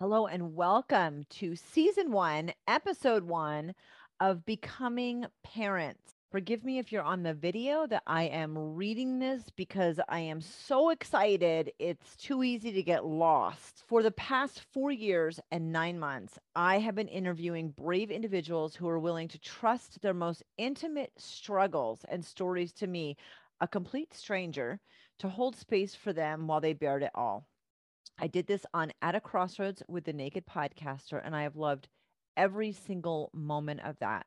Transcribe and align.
Hello 0.00 0.26
and 0.26 0.56
welcome 0.56 1.26
to 1.28 1.54
season 1.54 2.10
one, 2.10 2.54
episode 2.66 3.22
one 3.22 3.74
of 4.18 4.46
Becoming 4.46 5.26
Parents. 5.44 6.14
Forgive 6.30 6.64
me 6.64 6.78
if 6.78 6.90
you're 6.90 7.02
on 7.02 7.22
the 7.22 7.34
video 7.34 7.86
that 7.86 8.04
I 8.06 8.22
am 8.22 8.56
reading 8.56 9.18
this 9.18 9.42
because 9.56 10.00
I 10.08 10.20
am 10.20 10.40
so 10.40 10.88
excited. 10.88 11.72
It's 11.78 12.16
too 12.16 12.42
easy 12.42 12.72
to 12.72 12.82
get 12.82 13.04
lost. 13.04 13.84
For 13.88 14.02
the 14.02 14.10
past 14.12 14.62
four 14.72 14.90
years 14.90 15.38
and 15.50 15.70
nine 15.70 15.98
months, 15.98 16.38
I 16.56 16.78
have 16.78 16.94
been 16.94 17.08
interviewing 17.08 17.74
brave 17.76 18.10
individuals 18.10 18.74
who 18.74 18.88
are 18.88 18.98
willing 18.98 19.28
to 19.28 19.38
trust 19.38 20.00
their 20.00 20.14
most 20.14 20.42
intimate 20.56 21.12
struggles 21.18 22.06
and 22.08 22.24
stories 22.24 22.72
to 22.72 22.86
me, 22.86 23.18
a 23.60 23.68
complete 23.68 24.14
stranger, 24.14 24.80
to 25.18 25.28
hold 25.28 25.56
space 25.56 25.94
for 25.94 26.14
them 26.14 26.46
while 26.46 26.62
they 26.62 26.72
bared 26.72 27.02
it 27.02 27.10
all. 27.14 27.49
I 28.22 28.26
did 28.26 28.46
this 28.46 28.66
on 28.74 28.92
At 29.00 29.14
a 29.14 29.20
Crossroads 29.20 29.82
with 29.88 30.04
the 30.04 30.12
Naked 30.12 30.44
Podcaster, 30.46 31.22
and 31.24 31.34
I 31.34 31.44
have 31.44 31.56
loved 31.56 31.88
every 32.36 32.70
single 32.70 33.30
moment 33.32 33.80
of 33.82 33.98
that. 34.00 34.26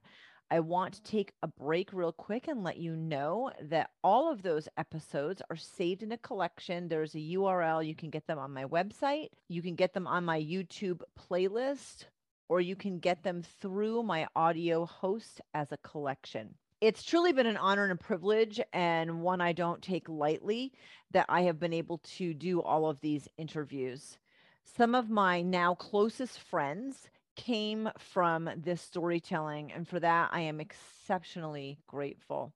I 0.50 0.62
want 0.62 0.96
to 0.96 1.04
take 1.04 1.32
a 1.44 1.48
break 1.48 1.94
real 1.94 2.12
quick 2.12 2.48
and 2.48 2.64
let 2.64 2.78
you 2.78 2.96
know 2.96 3.52
that 3.62 3.92
all 4.04 4.32
of 4.32 4.42
those 4.42 4.68
episodes 4.78 5.44
are 5.52 5.56
saved 5.56 6.02
in 6.02 6.12
a 6.12 6.18
collection. 6.18 6.88
There's 6.88 7.14
a 7.14 7.20
URL. 7.20 7.86
You 7.86 7.96
can 7.96 8.10
get 8.10 8.26
them 8.26 8.40
on 8.40 8.52
my 8.52 8.66
website, 8.66 9.28
you 9.48 9.62
can 9.62 9.76
get 9.76 9.94
them 9.94 10.08
on 10.08 10.26
my 10.26 10.42
YouTube 10.42 11.02
playlist, 11.30 12.06
or 12.50 12.62
you 12.62 12.76
can 12.76 12.98
get 12.98 13.22
them 13.22 13.44
through 13.62 14.02
my 14.02 14.26
audio 14.36 14.88
host 14.88 15.40
as 15.54 15.72
a 15.72 15.78
collection 15.78 16.56
it's 16.84 17.02
truly 17.02 17.32
been 17.32 17.46
an 17.46 17.56
honor 17.56 17.84
and 17.84 17.94
a 17.94 17.96
privilege 17.96 18.60
and 18.74 19.22
one 19.22 19.40
I 19.40 19.54
don't 19.54 19.82
take 19.82 20.10
lightly 20.10 20.74
that 21.12 21.28
I 21.30 21.44
have 21.44 21.58
been 21.58 21.72
able 21.72 22.00
to 22.18 22.34
do 22.34 22.62
all 22.62 22.90
of 22.90 23.00
these 23.00 23.26
interviews. 23.38 24.18
Some 24.66 24.94
of 24.94 25.10
my 25.10 25.42
now 25.42 25.76
closest 25.76 26.42
friends 26.42 27.10
came 27.38 27.90
from 27.98 28.50
this 28.58 28.82
storytelling, 28.82 29.72
and 29.72 29.88
for 29.88 29.98
that, 30.02 30.32
I 30.34 30.42
am 30.42 30.60
exceptionally 30.60 31.80
grateful. 31.88 32.52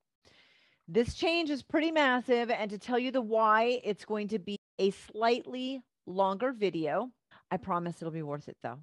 This 0.90 1.14
change 1.14 1.50
is 1.50 1.64
pretty 1.64 1.92
massive, 1.92 2.52
and 2.52 2.70
to 2.72 2.78
tell 2.78 3.00
you 3.00 3.12
the 3.12 3.22
why, 3.22 3.80
it's 3.86 4.04
going 4.04 4.28
to 4.28 4.40
be 4.40 4.58
a 4.78 4.92
slightly 4.92 5.82
longer 6.06 6.52
video. 6.52 7.12
I 7.50 7.56
promise 7.56 8.02
it'll 8.02 8.12
be 8.12 8.24
worth 8.24 8.50
it 8.50 8.58
though. 8.62 8.80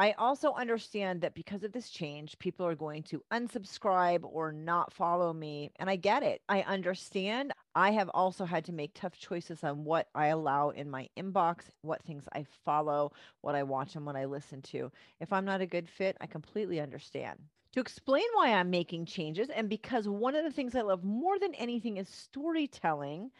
I 0.00 0.12
also 0.12 0.54
understand 0.54 1.20
that 1.20 1.34
because 1.34 1.62
of 1.62 1.72
this 1.72 1.90
change, 1.90 2.38
people 2.38 2.64
are 2.64 2.74
going 2.74 3.02
to 3.02 3.22
unsubscribe 3.30 4.20
or 4.22 4.50
not 4.50 4.94
follow 4.94 5.30
me. 5.30 5.72
And 5.78 5.90
I 5.90 5.96
get 5.96 6.22
it. 6.22 6.40
I 6.48 6.62
understand. 6.62 7.52
I 7.74 7.90
have 7.90 8.08
also 8.14 8.46
had 8.46 8.64
to 8.64 8.72
make 8.72 8.92
tough 8.94 9.18
choices 9.18 9.62
on 9.62 9.84
what 9.84 10.08
I 10.14 10.28
allow 10.28 10.70
in 10.70 10.88
my 10.88 11.06
inbox, 11.18 11.64
what 11.82 12.02
things 12.02 12.24
I 12.32 12.46
follow, 12.64 13.12
what 13.42 13.54
I 13.54 13.62
watch, 13.62 13.94
and 13.94 14.06
what 14.06 14.16
I 14.16 14.24
listen 14.24 14.62
to. 14.72 14.90
If 15.20 15.34
I'm 15.34 15.44
not 15.44 15.60
a 15.60 15.66
good 15.66 15.86
fit, 15.86 16.16
I 16.18 16.26
completely 16.26 16.80
understand. 16.80 17.38
To 17.74 17.80
explain 17.80 18.24
why 18.32 18.54
I'm 18.54 18.70
making 18.70 19.04
changes, 19.04 19.50
and 19.50 19.68
because 19.68 20.08
one 20.08 20.34
of 20.34 20.44
the 20.44 20.50
things 20.50 20.74
I 20.74 20.80
love 20.80 21.04
more 21.04 21.38
than 21.38 21.54
anything 21.56 21.98
is 21.98 22.08
storytelling, 22.08 23.32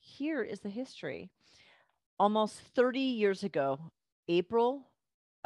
here 0.00 0.42
is 0.42 0.60
the 0.60 0.70
history. 0.70 1.28
Almost 2.18 2.58
30 2.74 3.00
years 3.00 3.44
ago, 3.44 3.78
April 4.28 4.86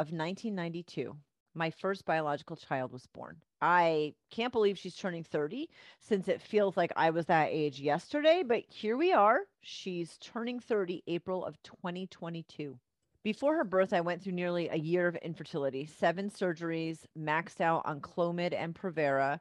of 0.01 0.13
1992, 0.13 1.15
my 1.53 1.69
first 1.69 2.07
biological 2.07 2.57
child 2.57 2.91
was 2.91 3.07
born. 3.13 3.37
I 3.61 4.15
can't 4.31 4.51
believe 4.51 4.79
she's 4.79 4.97
turning 4.97 5.25
30 5.25 5.69
since 5.99 6.27
it 6.27 6.41
feels 6.41 6.75
like 6.75 6.91
I 6.97 7.11
was 7.11 7.27
that 7.27 7.51
age 7.51 7.79
yesterday, 7.79 8.43
but 8.43 8.63
here 8.67 8.97
we 8.97 9.13
are. 9.13 9.41
She's 9.61 10.17
turning 10.17 10.59
30 10.59 11.03
April 11.07 11.45
of 11.45 11.63
2022. 11.65 12.79
Before 13.23 13.55
her 13.57 13.65
birth, 13.65 13.93
I 13.93 14.01
went 14.01 14.23
through 14.23 14.33
nearly 14.33 14.71
a 14.71 14.77
year 14.77 15.07
of 15.07 15.17
infertility, 15.17 15.85
seven 15.85 16.31
surgeries, 16.31 17.01
maxed 17.19 17.61
out 17.61 17.83
on 17.85 18.01
Clomid 18.01 18.55
and 18.55 18.75
Provera, 18.75 19.39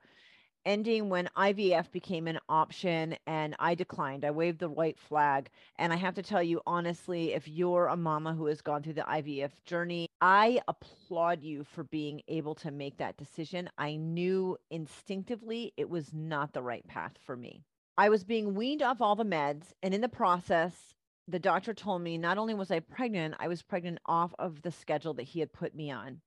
ending 0.70 1.10
when 1.10 1.28
IVF 1.36 1.92
became 1.92 2.28
an 2.28 2.38
option 2.48 3.16
and 3.26 3.56
I 3.58 3.74
declined. 3.74 4.24
I 4.24 4.30
waved 4.30 4.60
the 4.60 4.70
white 4.70 5.00
flag. 5.00 5.50
And 5.80 5.92
I 5.92 5.96
have 5.96 6.14
to 6.14 6.22
tell 6.22 6.44
you 6.44 6.62
honestly, 6.68 7.34
if 7.34 7.48
you're 7.48 7.88
a 7.88 7.98
mama 7.98 8.36
who 8.36 8.46
has 8.46 8.62
gone 8.62 8.84
through 8.84 8.94
the 8.94 9.02
IVF 9.02 9.50
journey, 9.66 10.08
I 10.22 10.62
applaud 10.68 11.42
you 11.42 11.64
for 11.64 11.86
being 11.86 12.22
able 12.28 12.54
to 12.56 12.70
make 12.70 12.98
that 12.98 13.18
decision. 13.18 13.68
I 13.80 13.96
knew 13.96 14.58
instinctively 14.70 15.74
it 15.76 15.90
was 15.90 16.14
not 16.14 16.54
the 16.54 16.62
right 16.62 16.88
path 16.88 17.14
for 17.26 17.36
me. 17.36 17.64
I 17.98 18.10
was 18.10 18.24
being 18.24 18.54
weaned 18.54 18.84
off 18.84 19.02
all 19.02 19.16
the 19.16 19.26
meds. 19.26 19.74
And 19.82 19.92
in 19.92 20.02
the 20.02 20.08
process, 20.08 20.94
the 21.28 21.40
doctor 21.40 21.74
told 21.74 22.04
me 22.04 22.20
not 22.20 22.38
only 22.38 22.54
was 22.54 22.70
I 22.70 22.80
pregnant, 22.80 23.34
I 23.40 23.48
was 23.48 23.64
pregnant 23.64 23.98
off 24.06 24.36
of 24.38 24.62
the 24.62 24.72
schedule 24.72 25.16
that 25.16 25.24
he 25.24 25.40
had 25.40 25.52
put 25.52 25.74
me 25.74 25.90
on 25.90 26.22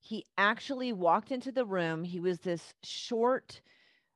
he 0.00 0.24
actually 0.36 0.92
walked 0.92 1.32
into 1.32 1.52
the 1.52 1.64
room. 1.64 2.04
He 2.04 2.20
was 2.20 2.40
this 2.40 2.74
short, 2.82 3.60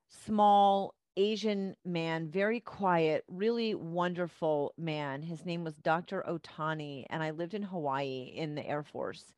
small 0.09 0.94
Asian 1.16 1.76
man, 1.84 2.28
very 2.28 2.60
quiet, 2.60 3.25
really 3.28 3.75
wonderful 3.75 4.72
man. 4.78 5.22
His 5.22 5.44
name 5.44 5.65
was 5.65 5.76
Dr. 5.76 6.25
Otani, 6.26 7.04
and 7.10 7.22
I 7.22 7.31
lived 7.31 7.54
in 7.54 7.62
Hawaii 7.62 8.32
in 8.34 8.54
the 8.54 8.66
Air 8.66 8.82
Force. 8.82 9.34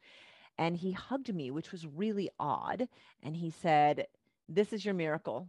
And 0.56 0.76
he 0.76 0.92
hugged 0.92 1.34
me, 1.34 1.50
which 1.50 1.72
was 1.72 1.86
really 1.86 2.30
odd. 2.38 2.88
And 3.22 3.34
he 3.34 3.50
said, 3.50 4.06
This 4.48 4.72
is 4.72 4.84
your 4.84 4.94
miracle. 4.94 5.48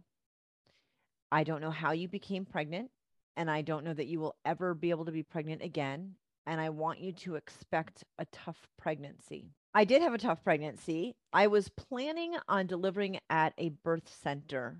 I 1.30 1.44
don't 1.44 1.60
know 1.60 1.70
how 1.70 1.92
you 1.92 2.08
became 2.08 2.44
pregnant, 2.44 2.90
and 3.36 3.50
I 3.50 3.62
don't 3.62 3.84
know 3.84 3.94
that 3.94 4.06
you 4.06 4.18
will 4.18 4.34
ever 4.44 4.74
be 4.74 4.90
able 4.90 5.04
to 5.04 5.12
be 5.12 5.22
pregnant 5.22 5.62
again. 5.62 6.14
And 6.46 6.60
I 6.60 6.70
want 6.70 7.00
you 7.00 7.12
to 7.12 7.34
expect 7.36 8.04
a 8.18 8.24
tough 8.26 8.68
pregnancy. 8.76 9.50
I 9.76 9.84
did 9.84 10.00
have 10.00 10.14
a 10.14 10.18
tough 10.18 10.42
pregnancy. 10.42 11.16
I 11.34 11.48
was 11.48 11.68
planning 11.68 12.34
on 12.48 12.66
delivering 12.66 13.20
at 13.28 13.52
a 13.58 13.68
birth 13.84 14.08
center. 14.22 14.78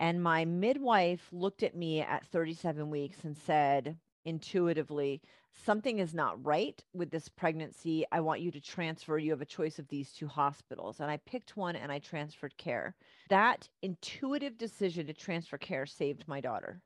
And 0.00 0.20
my 0.20 0.44
midwife 0.44 1.28
looked 1.30 1.62
at 1.62 1.76
me 1.76 2.00
at 2.00 2.26
37 2.26 2.90
weeks 2.90 3.22
and 3.22 3.36
said 3.36 3.96
intuitively, 4.24 5.22
Something 5.52 6.00
is 6.00 6.12
not 6.12 6.44
right 6.44 6.82
with 6.92 7.12
this 7.12 7.28
pregnancy. 7.28 8.04
I 8.10 8.18
want 8.18 8.40
you 8.40 8.50
to 8.50 8.60
transfer. 8.60 9.16
You 9.16 9.30
have 9.30 9.42
a 9.42 9.46
choice 9.46 9.78
of 9.78 9.86
these 9.86 10.10
two 10.10 10.26
hospitals. 10.26 10.98
And 10.98 11.08
I 11.08 11.18
picked 11.18 11.56
one 11.56 11.76
and 11.76 11.92
I 11.92 12.00
transferred 12.00 12.56
care. 12.56 12.96
That 13.28 13.68
intuitive 13.80 14.58
decision 14.58 15.06
to 15.06 15.12
transfer 15.12 15.56
care 15.56 15.86
saved 15.86 16.26
my 16.26 16.40
daughter. 16.40 16.82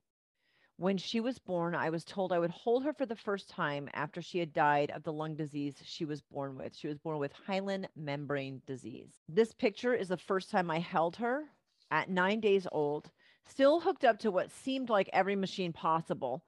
When 0.78 0.96
she 0.96 1.18
was 1.18 1.40
born, 1.40 1.74
I 1.74 1.90
was 1.90 2.04
told 2.04 2.32
I 2.32 2.38
would 2.38 2.52
hold 2.52 2.84
her 2.84 2.92
for 2.92 3.04
the 3.04 3.16
first 3.16 3.48
time 3.48 3.88
after 3.94 4.22
she 4.22 4.38
had 4.38 4.52
died 4.52 4.92
of 4.92 5.02
the 5.02 5.12
lung 5.12 5.34
disease 5.34 5.74
she 5.84 6.04
was 6.04 6.20
born 6.20 6.56
with. 6.56 6.76
She 6.76 6.86
was 6.86 6.98
born 6.98 7.18
with 7.18 7.32
hyaline 7.32 7.88
membrane 7.96 8.62
disease. 8.64 9.10
This 9.28 9.52
picture 9.52 9.92
is 9.92 10.06
the 10.06 10.16
first 10.16 10.50
time 10.50 10.70
I 10.70 10.78
held 10.78 11.16
her 11.16 11.46
at 11.90 12.08
nine 12.08 12.38
days 12.38 12.68
old, 12.70 13.10
still 13.44 13.80
hooked 13.80 14.04
up 14.04 14.20
to 14.20 14.30
what 14.30 14.52
seemed 14.52 14.88
like 14.88 15.10
every 15.12 15.34
machine 15.34 15.72
possible. 15.72 16.44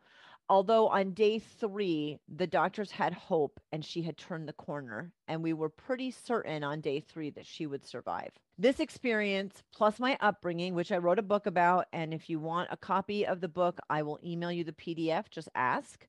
Although 0.50 0.88
on 0.88 1.12
day 1.12 1.38
three, 1.38 2.18
the 2.28 2.48
doctors 2.48 2.90
had 2.90 3.14
hope 3.14 3.60
and 3.70 3.84
she 3.84 4.02
had 4.02 4.16
turned 4.16 4.48
the 4.48 4.52
corner, 4.52 5.12
and 5.28 5.44
we 5.44 5.52
were 5.52 5.68
pretty 5.68 6.10
certain 6.10 6.64
on 6.64 6.80
day 6.80 6.98
three 6.98 7.30
that 7.30 7.46
she 7.46 7.68
would 7.68 7.86
survive. 7.86 8.32
This 8.58 8.80
experience, 8.80 9.62
plus 9.72 10.00
my 10.00 10.18
upbringing, 10.20 10.74
which 10.74 10.90
I 10.90 10.98
wrote 10.98 11.20
a 11.20 11.22
book 11.22 11.46
about, 11.46 11.86
and 11.92 12.12
if 12.12 12.28
you 12.28 12.40
want 12.40 12.68
a 12.72 12.76
copy 12.76 13.24
of 13.24 13.40
the 13.40 13.46
book, 13.46 13.78
I 13.88 14.02
will 14.02 14.18
email 14.24 14.50
you 14.50 14.64
the 14.64 14.72
PDF, 14.72 15.30
just 15.30 15.48
ask, 15.54 16.08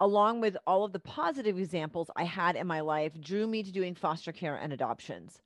along 0.00 0.42
with 0.42 0.58
all 0.66 0.84
of 0.84 0.92
the 0.92 1.00
positive 1.00 1.56
examples 1.56 2.10
I 2.14 2.24
had 2.24 2.56
in 2.56 2.66
my 2.66 2.80
life, 2.80 3.18
drew 3.18 3.46
me 3.46 3.62
to 3.62 3.72
doing 3.72 3.94
foster 3.94 4.32
care 4.32 4.56
and 4.56 4.70
adoptions. 4.74 5.40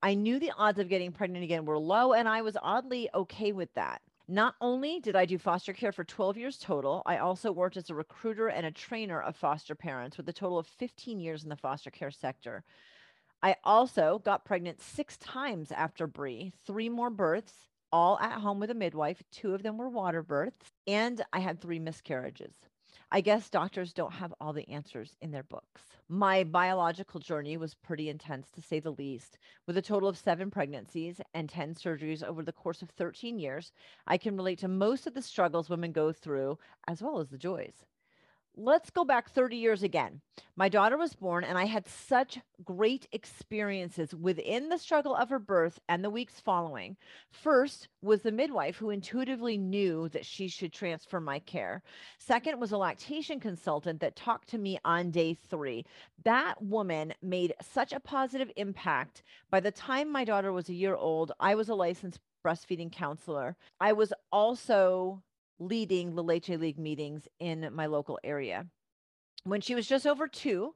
I 0.00 0.14
knew 0.14 0.38
the 0.38 0.52
odds 0.56 0.78
of 0.78 0.88
getting 0.88 1.10
pregnant 1.10 1.42
again 1.42 1.64
were 1.64 1.76
low, 1.76 2.12
and 2.12 2.28
I 2.28 2.42
was 2.42 2.56
oddly 2.62 3.10
okay 3.12 3.50
with 3.50 3.74
that. 3.74 4.00
Not 4.30 4.56
only 4.60 5.00
did 5.00 5.16
I 5.16 5.24
do 5.24 5.38
foster 5.38 5.72
care 5.72 5.90
for 5.90 6.04
12 6.04 6.36
years 6.36 6.58
total, 6.58 7.02
I 7.06 7.16
also 7.16 7.50
worked 7.50 7.78
as 7.78 7.88
a 7.88 7.94
recruiter 7.94 8.48
and 8.48 8.66
a 8.66 8.70
trainer 8.70 9.22
of 9.22 9.36
foster 9.36 9.74
parents 9.74 10.18
with 10.18 10.28
a 10.28 10.34
total 10.34 10.58
of 10.58 10.66
15 10.66 11.18
years 11.18 11.42
in 11.44 11.48
the 11.48 11.56
foster 11.56 11.90
care 11.90 12.10
sector. 12.10 12.62
I 13.42 13.56
also 13.64 14.20
got 14.24 14.44
pregnant 14.44 14.82
six 14.82 15.16
times 15.16 15.72
after 15.72 16.06
Bree, 16.06 16.52
three 16.66 16.90
more 16.90 17.08
births, 17.08 17.68
all 17.90 18.18
at 18.18 18.40
home 18.40 18.60
with 18.60 18.70
a 18.70 18.74
midwife. 18.74 19.22
Two 19.32 19.54
of 19.54 19.62
them 19.62 19.78
were 19.78 19.88
water 19.88 20.22
births, 20.22 20.72
and 20.86 21.24
I 21.32 21.38
had 21.38 21.58
three 21.58 21.78
miscarriages. 21.78 22.54
I 23.10 23.22
guess 23.22 23.48
doctors 23.48 23.94
don't 23.94 24.12
have 24.12 24.34
all 24.38 24.52
the 24.52 24.68
answers 24.68 25.16
in 25.22 25.30
their 25.30 25.42
books. 25.42 25.80
My 26.10 26.44
biological 26.44 27.20
journey 27.20 27.56
was 27.56 27.72
pretty 27.72 28.10
intense 28.10 28.50
to 28.50 28.60
say 28.60 28.80
the 28.80 28.92
least. 28.92 29.38
With 29.66 29.78
a 29.78 29.82
total 29.82 30.10
of 30.10 30.18
seven 30.18 30.50
pregnancies 30.50 31.18
and 31.32 31.48
10 31.48 31.74
surgeries 31.74 32.22
over 32.22 32.42
the 32.42 32.52
course 32.52 32.82
of 32.82 32.90
13 32.90 33.38
years, 33.38 33.72
I 34.06 34.18
can 34.18 34.36
relate 34.36 34.58
to 34.58 34.68
most 34.68 35.06
of 35.06 35.14
the 35.14 35.22
struggles 35.22 35.70
women 35.70 35.90
go 35.92 36.12
through, 36.12 36.58
as 36.86 37.00
well 37.00 37.18
as 37.18 37.30
the 37.30 37.38
joys. 37.38 37.86
Let's 38.58 38.90
go 38.90 39.04
back 39.04 39.30
30 39.30 39.56
years 39.56 39.82
again. 39.84 40.20
My 40.56 40.68
daughter 40.68 40.98
was 40.98 41.14
born, 41.14 41.44
and 41.44 41.56
I 41.56 41.66
had 41.66 41.86
such 41.86 42.40
great 42.64 43.06
experiences 43.12 44.14
within 44.14 44.68
the 44.68 44.78
struggle 44.78 45.14
of 45.14 45.30
her 45.30 45.38
birth 45.38 45.78
and 45.88 46.02
the 46.02 46.10
weeks 46.10 46.40
following. 46.40 46.96
First 47.30 47.88
was 48.02 48.22
the 48.22 48.32
midwife 48.32 48.76
who 48.76 48.90
intuitively 48.90 49.56
knew 49.56 50.08
that 50.08 50.26
she 50.26 50.48
should 50.48 50.72
transfer 50.72 51.20
my 51.20 51.38
care. 51.38 51.82
Second 52.18 52.58
was 52.58 52.72
a 52.72 52.78
lactation 52.78 53.38
consultant 53.38 54.00
that 54.00 54.16
talked 54.16 54.48
to 54.48 54.58
me 54.58 54.78
on 54.84 55.12
day 55.12 55.34
three. 55.48 55.84
That 56.24 56.60
woman 56.60 57.14
made 57.22 57.54
such 57.62 57.92
a 57.92 58.00
positive 58.00 58.50
impact. 58.56 59.22
By 59.50 59.60
the 59.60 59.70
time 59.70 60.10
my 60.10 60.24
daughter 60.24 60.52
was 60.52 60.68
a 60.68 60.74
year 60.74 60.96
old, 60.96 61.30
I 61.38 61.54
was 61.54 61.68
a 61.68 61.74
licensed 61.74 62.18
breastfeeding 62.44 62.90
counselor. 62.90 63.56
I 63.80 63.92
was 63.92 64.12
also 64.32 65.22
leading 65.58 66.14
the 66.14 66.22
Leche 66.22 66.50
League 66.50 66.78
meetings 66.78 67.28
in 67.40 67.68
my 67.72 67.86
local 67.86 68.18
area. 68.24 68.66
When 69.44 69.60
she 69.60 69.74
was 69.74 69.86
just 69.86 70.06
over 70.06 70.28
two, 70.28 70.74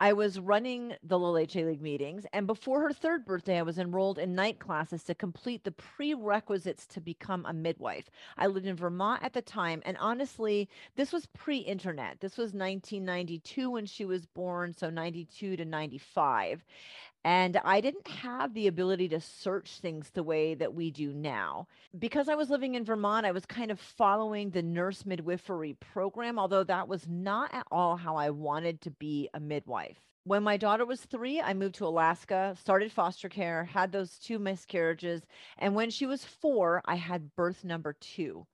I 0.00 0.12
was 0.12 0.38
running 0.38 0.94
the 1.02 1.18
La 1.18 1.30
Leche 1.30 1.56
League 1.56 1.82
meetings, 1.82 2.24
and 2.32 2.46
before 2.46 2.80
her 2.82 2.92
third 2.92 3.24
birthday, 3.24 3.58
I 3.58 3.62
was 3.62 3.78
enrolled 3.78 4.20
in 4.20 4.32
night 4.32 4.60
classes 4.60 5.02
to 5.04 5.14
complete 5.14 5.64
the 5.64 5.72
prerequisites 5.72 6.86
to 6.88 7.00
become 7.00 7.44
a 7.44 7.52
midwife. 7.52 8.08
I 8.36 8.46
lived 8.46 8.66
in 8.66 8.76
Vermont 8.76 9.24
at 9.24 9.32
the 9.32 9.42
time, 9.42 9.82
and 9.84 9.96
honestly, 9.98 10.68
this 10.94 11.12
was 11.12 11.26
pre 11.26 11.58
internet. 11.58 12.20
This 12.20 12.36
was 12.36 12.54
1992 12.54 13.70
when 13.70 13.86
she 13.86 14.04
was 14.04 14.24
born, 14.24 14.72
so 14.72 14.88
92 14.88 15.56
to 15.56 15.64
95. 15.64 16.64
And 17.24 17.60
I 17.64 17.80
didn't 17.80 18.08
have 18.08 18.54
the 18.54 18.68
ability 18.68 19.08
to 19.08 19.20
search 19.20 19.80
things 19.80 20.10
the 20.10 20.22
way 20.22 20.54
that 20.54 20.74
we 20.74 20.90
do 20.90 21.12
now. 21.12 21.66
Because 21.98 22.28
I 22.28 22.34
was 22.34 22.48
living 22.48 22.74
in 22.74 22.84
Vermont, 22.84 23.26
I 23.26 23.32
was 23.32 23.44
kind 23.44 23.70
of 23.70 23.80
following 23.80 24.50
the 24.50 24.62
nurse 24.62 25.04
midwifery 25.04 25.74
program, 25.74 26.38
although 26.38 26.64
that 26.64 26.88
was 26.88 27.06
not 27.08 27.52
at 27.52 27.66
all 27.70 27.96
how 27.96 28.16
I 28.16 28.30
wanted 28.30 28.80
to 28.82 28.90
be 28.90 29.28
a 29.34 29.40
midwife. 29.40 29.98
When 30.24 30.42
my 30.42 30.56
daughter 30.56 30.84
was 30.84 31.00
three, 31.00 31.40
I 31.40 31.54
moved 31.54 31.76
to 31.76 31.86
Alaska, 31.86 32.54
started 32.60 32.92
foster 32.92 33.28
care, 33.28 33.64
had 33.64 33.92
those 33.92 34.18
two 34.18 34.38
miscarriages. 34.38 35.22
And 35.58 35.74
when 35.74 35.90
she 35.90 36.06
was 36.06 36.24
four, 36.24 36.82
I 36.84 36.96
had 36.96 37.34
birth 37.34 37.64
number 37.64 37.94
two 37.94 38.46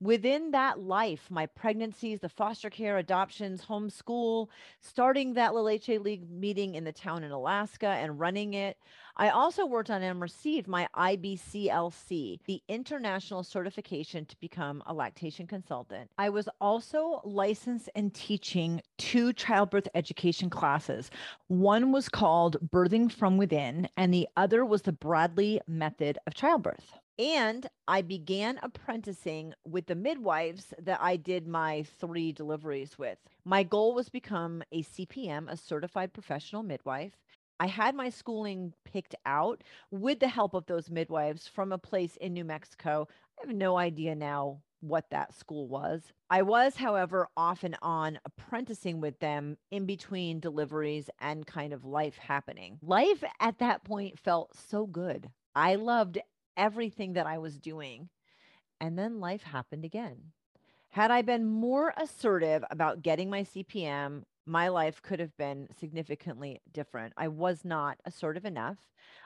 within 0.00 0.50
that 0.52 0.80
life, 0.80 1.26
my 1.30 1.46
pregnancies, 1.46 2.20
the 2.20 2.28
foster 2.28 2.70
care, 2.70 2.98
adoptions, 2.98 3.62
homeschool, 3.62 4.48
starting 4.80 5.34
that 5.34 5.54
Leche 5.54 5.88
League 5.88 6.28
meeting 6.30 6.74
in 6.74 6.84
the 6.84 6.92
town 6.92 7.24
in 7.24 7.30
Alaska 7.30 7.88
and 7.88 8.18
running 8.18 8.54
it. 8.54 8.76
I 9.16 9.28
also 9.28 9.64
worked 9.64 9.90
on 9.90 10.02
and 10.02 10.20
received 10.20 10.66
my 10.66 10.88
IBCLC, 10.96 12.40
the 12.46 12.62
international 12.68 13.44
certification 13.44 14.26
to 14.26 14.40
become 14.40 14.82
a 14.86 14.94
lactation 14.94 15.46
consultant. 15.46 16.10
I 16.18 16.30
was 16.30 16.48
also 16.60 17.20
licensed 17.24 17.88
and 17.94 18.12
teaching 18.12 18.82
two 18.98 19.32
childbirth 19.32 19.88
education 19.94 20.50
classes. 20.50 21.10
One 21.46 21.92
was 21.92 22.08
called 22.08 22.56
Birthing 22.70 23.10
from 23.10 23.36
Within, 23.36 23.88
and 23.96 24.12
the 24.12 24.28
other 24.36 24.64
was 24.64 24.82
the 24.82 24.92
Bradley 24.92 25.60
Method 25.68 26.18
of 26.26 26.34
Childbirth. 26.34 26.98
And 27.18 27.68
I 27.86 28.02
began 28.02 28.58
apprenticing 28.62 29.54
with 29.64 29.86
the 29.86 29.94
midwives 29.94 30.74
that 30.78 31.00
I 31.00 31.16
did 31.16 31.46
my 31.46 31.84
three 32.00 32.32
deliveries 32.32 32.98
with. 32.98 33.18
My 33.44 33.62
goal 33.62 33.94
was 33.94 34.08
become 34.08 34.62
a 34.72 34.82
CPM, 34.82 35.48
a 35.48 35.56
certified 35.56 36.12
professional 36.12 36.64
midwife. 36.64 37.12
I 37.60 37.68
had 37.68 37.94
my 37.94 38.10
schooling 38.10 38.74
picked 38.84 39.14
out 39.24 39.62
with 39.92 40.18
the 40.18 40.28
help 40.28 40.54
of 40.54 40.66
those 40.66 40.90
midwives 40.90 41.46
from 41.46 41.70
a 41.70 41.78
place 41.78 42.16
in 42.16 42.32
New 42.32 42.44
Mexico. 42.44 43.06
I 43.38 43.46
have 43.46 43.54
no 43.54 43.76
idea 43.76 44.16
now 44.16 44.60
what 44.80 45.08
that 45.10 45.32
school 45.34 45.68
was. 45.68 46.12
I 46.30 46.42
was, 46.42 46.76
however, 46.76 47.28
off 47.36 47.62
and 47.62 47.76
on 47.80 48.18
apprenticing 48.24 49.00
with 49.00 49.18
them 49.20 49.56
in 49.70 49.86
between 49.86 50.40
deliveries 50.40 51.08
and 51.20 51.46
kind 51.46 51.72
of 51.72 51.84
life 51.84 52.18
happening. 52.18 52.78
Life 52.82 53.22
at 53.40 53.58
that 53.60 53.84
point 53.84 54.18
felt 54.18 54.56
so 54.68 54.86
good. 54.86 55.30
I 55.54 55.76
loved 55.76 56.18
everything 56.56 57.14
that 57.14 57.26
I 57.26 57.38
was 57.38 57.58
doing. 57.58 58.08
And 58.80 58.98
then 58.98 59.20
life 59.20 59.42
happened 59.42 59.84
again. 59.84 60.32
Had 60.90 61.10
I 61.10 61.22
been 61.22 61.44
more 61.44 61.92
assertive 61.96 62.64
about 62.70 63.02
getting 63.02 63.28
my 63.28 63.42
CPM, 63.42 64.22
my 64.46 64.68
life 64.68 65.02
could 65.02 65.20
have 65.20 65.36
been 65.36 65.68
significantly 65.80 66.60
different. 66.72 67.14
I 67.16 67.28
was 67.28 67.64
not 67.64 67.98
assertive 68.04 68.44
enough. 68.44 68.76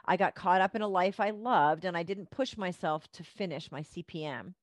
I 0.05 0.17
got 0.17 0.35
caught 0.35 0.61
up 0.61 0.75
in 0.75 0.83
a 0.83 0.89
life 0.89 1.21
I 1.21 1.31
loved 1.31 1.85
and 1.85 1.97
I 1.97 2.05
didn't 2.05 2.31
push 2.31 2.57
myself 2.57 3.11
to 3.13 3.25
finish 3.25 3.71
my 3.71 3.83
CPM. 3.83 4.55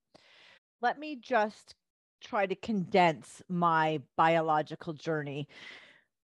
Let 0.81 0.97
me 0.97 1.15
just 1.15 1.75
try 2.21 2.45
to 2.45 2.55
condense 2.55 3.41
my 3.47 4.01
biological 4.15 4.93
journey 4.93 5.47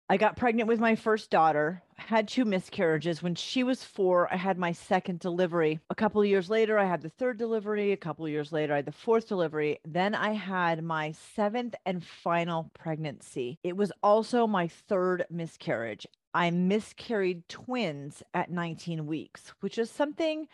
I 0.09 0.19
got 0.19 0.37
pregnant 0.37 0.69
with 0.69 0.79
my 0.79 0.95
first 0.95 1.31
daughter, 1.31 1.83
had 1.97 2.29
two 2.29 2.45
miscarriages. 2.45 3.25
When 3.25 3.35
she 3.35 3.65
was 3.65 3.83
four, 3.83 4.33
I 4.33 4.37
had 4.37 4.57
my 4.57 4.71
second 4.71 5.19
delivery. 5.19 5.81
A 5.91 5.97
couple 5.97 6.21
of 6.21 6.29
years 6.29 6.49
later, 6.49 6.79
I 6.79 6.85
had 6.85 7.03
the 7.03 7.09
third 7.09 7.39
delivery. 7.39 7.91
A 7.91 7.97
couple 7.97 8.25
of 8.25 8.31
years 8.31 8.53
later, 8.53 8.73
I 8.73 8.77
had 8.77 8.87
the 8.87 8.93
fourth 8.93 9.27
delivery. 9.27 9.81
Then 9.85 10.15
I 10.15 10.35
had 10.35 10.85
my 10.85 11.11
seventh 11.11 11.75
and 11.85 12.05
final 12.05 12.71
pregnancy. 12.73 13.59
It 13.65 13.77
was 13.77 13.91
also 14.01 14.47
my 14.47 14.69
third 14.69 15.27
miscarriage. 15.29 16.07
I 16.33 16.51
miscarried 16.51 17.49
twins 17.49 18.23
at 18.33 18.51
19 18.51 19.07
weeks, 19.07 19.55
which 19.59 19.77
is 19.77 19.91
something 19.91 20.47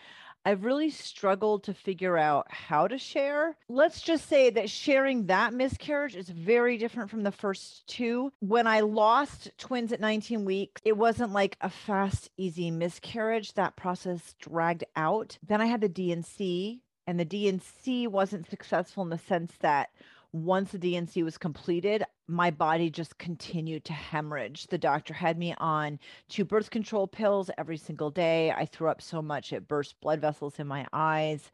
I've 0.45 0.65
really 0.65 0.91
struggled 0.91 1.65
to 1.65 1.75
figure 1.75 2.19
out 2.19 2.51
how 2.51 2.89
to 2.89 2.99
share. 2.99 3.57
Let's 3.69 4.01
just 4.01 4.29
say 4.29 4.51
that 4.51 4.69
sharing 4.71 5.27
that 5.27 5.55
miscarriage 5.55 6.17
is 6.17 6.29
very 6.29 6.77
different 6.79 7.11
from 7.11 7.23
the 7.23 7.33
first 7.33 7.87
two. 7.87 8.33
When 8.41 8.67
I 8.67 8.81
lost 8.81 9.51
twins 9.59 9.93
at 9.93 10.01
19 10.01 10.45
weeks, 10.45 10.81
it 10.85 10.97
wasn't 10.97 11.33
like 11.33 11.57
a 11.61 11.71
fast, 11.71 12.31
easy 12.37 12.71
miscarriage. 12.71 13.55
That 13.55 13.77
process 13.77 14.35
dragged 14.41 14.85
out. 14.97 15.39
Then 15.47 15.61
I 15.61 15.67
had 15.67 15.81
the 15.81 15.89
D&C, 15.89 16.83
and 17.07 17.19
the 17.19 17.25
D&C 17.25 18.07
wasn't 18.07 18.51
successful 18.51 19.03
in 19.05 19.11
the 19.11 19.19
sense 19.19 19.53
that 19.61 19.91
once 20.33 20.73
the 20.73 20.79
D&C 20.79 21.23
was 21.23 21.39
completed, 21.39 22.05
my 22.29 22.51
body 22.51 22.91
just 22.91 23.19
continued 23.19 23.85
to 23.85 23.93
hemorrhage. 23.93 24.67
The 24.69 24.79
doctor 24.79 25.15
had 25.15 25.39
me 25.39 25.55
on 25.59 25.99
two 26.29 26.45
birth 26.45 26.71
control 26.71 27.07
pills 27.07 27.51
every 27.59 27.77
single 27.77 28.11
day. 28.11 28.51
I 28.53 28.67
threw 28.67 28.89
up 28.89 29.03
so 29.03 29.21
much 29.21 29.53
it 29.53 29.69
burst 29.69 30.01
blood 30.01 30.21
vessels 30.21 30.59
in 30.59 30.67
my 30.67 30.87
eyes. 30.93 31.51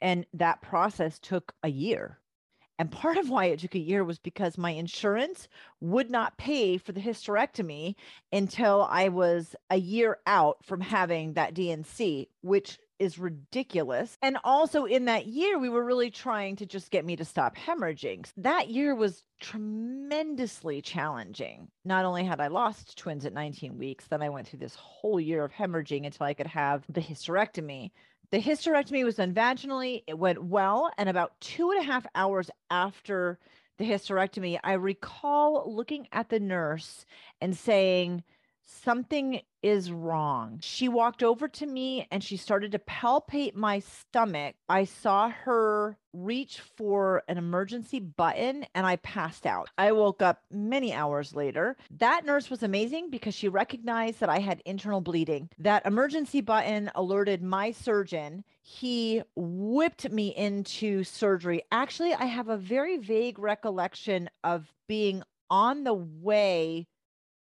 And 0.00 0.26
that 0.34 0.62
process 0.62 1.18
took 1.18 1.54
a 1.62 1.68
year. 1.68 2.18
And 2.80 2.92
part 2.92 3.16
of 3.16 3.28
why 3.28 3.46
it 3.46 3.58
took 3.58 3.74
a 3.74 3.80
year 3.80 4.04
was 4.04 4.20
because 4.20 4.56
my 4.56 4.70
insurance 4.70 5.48
would 5.80 6.10
not 6.10 6.38
pay 6.38 6.78
for 6.78 6.92
the 6.92 7.00
hysterectomy 7.00 7.96
until 8.32 8.86
I 8.88 9.08
was 9.08 9.56
a 9.68 9.76
year 9.76 10.18
out 10.26 10.64
from 10.64 10.80
having 10.80 11.32
that 11.32 11.54
D&C, 11.54 12.28
which 12.42 12.78
is 12.98 13.18
ridiculous. 13.18 14.16
And 14.22 14.38
also 14.44 14.84
in 14.84 15.06
that 15.06 15.26
year, 15.26 15.58
we 15.58 15.68
were 15.68 15.84
really 15.84 16.10
trying 16.10 16.56
to 16.56 16.66
just 16.66 16.90
get 16.90 17.04
me 17.04 17.16
to 17.16 17.24
stop 17.24 17.56
hemorrhaging. 17.56 18.30
That 18.36 18.68
year 18.68 18.94
was 18.94 19.24
tremendously 19.40 20.82
challenging. 20.82 21.68
Not 21.84 22.04
only 22.04 22.24
had 22.24 22.40
I 22.40 22.48
lost 22.48 22.98
twins 22.98 23.24
at 23.24 23.32
19 23.32 23.78
weeks, 23.78 24.06
then 24.06 24.22
I 24.22 24.28
went 24.28 24.48
through 24.48 24.60
this 24.60 24.74
whole 24.74 25.20
year 25.20 25.44
of 25.44 25.52
hemorrhaging 25.52 26.06
until 26.06 26.26
I 26.26 26.34
could 26.34 26.46
have 26.46 26.84
the 26.88 27.00
hysterectomy. 27.00 27.90
The 28.30 28.40
hysterectomy 28.40 29.04
was 29.04 29.16
done 29.16 29.32
vaginally. 29.32 30.02
It 30.06 30.18
went 30.18 30.44
well. 30.44 30.90
And 30.98 31.08
about 31.08 31.40
two 31.40 31.70
and 31.70 31.80
a 31.80 31.84
half 31.84 32.06
hours 32.14 32.50
after 32.70 33.38
the 33.78 33.88
hysterectomy, 33.88 34.58
I 34.62 34.74
recall 34.74 35.72
looking 35.72 36.08
at 36.12 36.28
the 36.28 36.40
nurse 36.40 37.06
and 37.40 37.56
saying, 37.56 38.24
something 38.68 39.40
is 39.62 39.90
wrong. 39.90 40.58
She 40.62 40.88
walked 40.88 41.22
over 41.22 41.48
to 41.48 41.66
me 41.66 42.06
and 42.10 42.22
she 42.22 42.36
started 42.36 42.72
to 42.72 42.78
palpate 42.78 43.54
my 43.54 43.80
stomach. 43.80 44.54
I 44.68 44.84
saw 44.84 45.30
her 45.30 45.96
reach 46.12 46.60
for 46.76 47.22
an 47.28 47.38
emergency 47.38 47.98
button 47.98 48.66
and 48.74 48.86
I 48.86 48.96
passed 48.96 49.46
out. 49.46 49.68
I 49.76 49.92
woke 49.92 50.22
up 50.22 50.42
many 50.50 50.92
hours 50.92 51.34
later. 51.34 51.76
That 51.98 52.24
nurse 52.24 52.50
was 52.50 52.62
amazing 52.62 53.10
because 53.10 53.34
she 53.34 53.48
recognized 53.48 54.20
that 54.20 54.28
I 54.28 54.38
had 54.38 54.62
internal 54.64 55.00
bleeding. 55.00 55.48
That 55.58 55.86
emergency 55.86 56.40
button 56.40 56.90
alerted 56.94 57.42
my 57.42 57.72
surgeon. 57.72 58.44
He 58.62 59.22
whipped 59.34 60.10
me 60.10 60.28
into 60.36 61.04
surgery. 61.04 61.62
Actually, 61.72 62.14
I 62.14 62.26
have 62.26 62.48
a 62.48 62.56
very 62.56 62.98
vague 62.98 63.38
recollection 63.38 64.28
of 64.44 64.72
being 64.86 65.22
on 65.50 65.84
the 65.84 65.94
way 65.94 66.86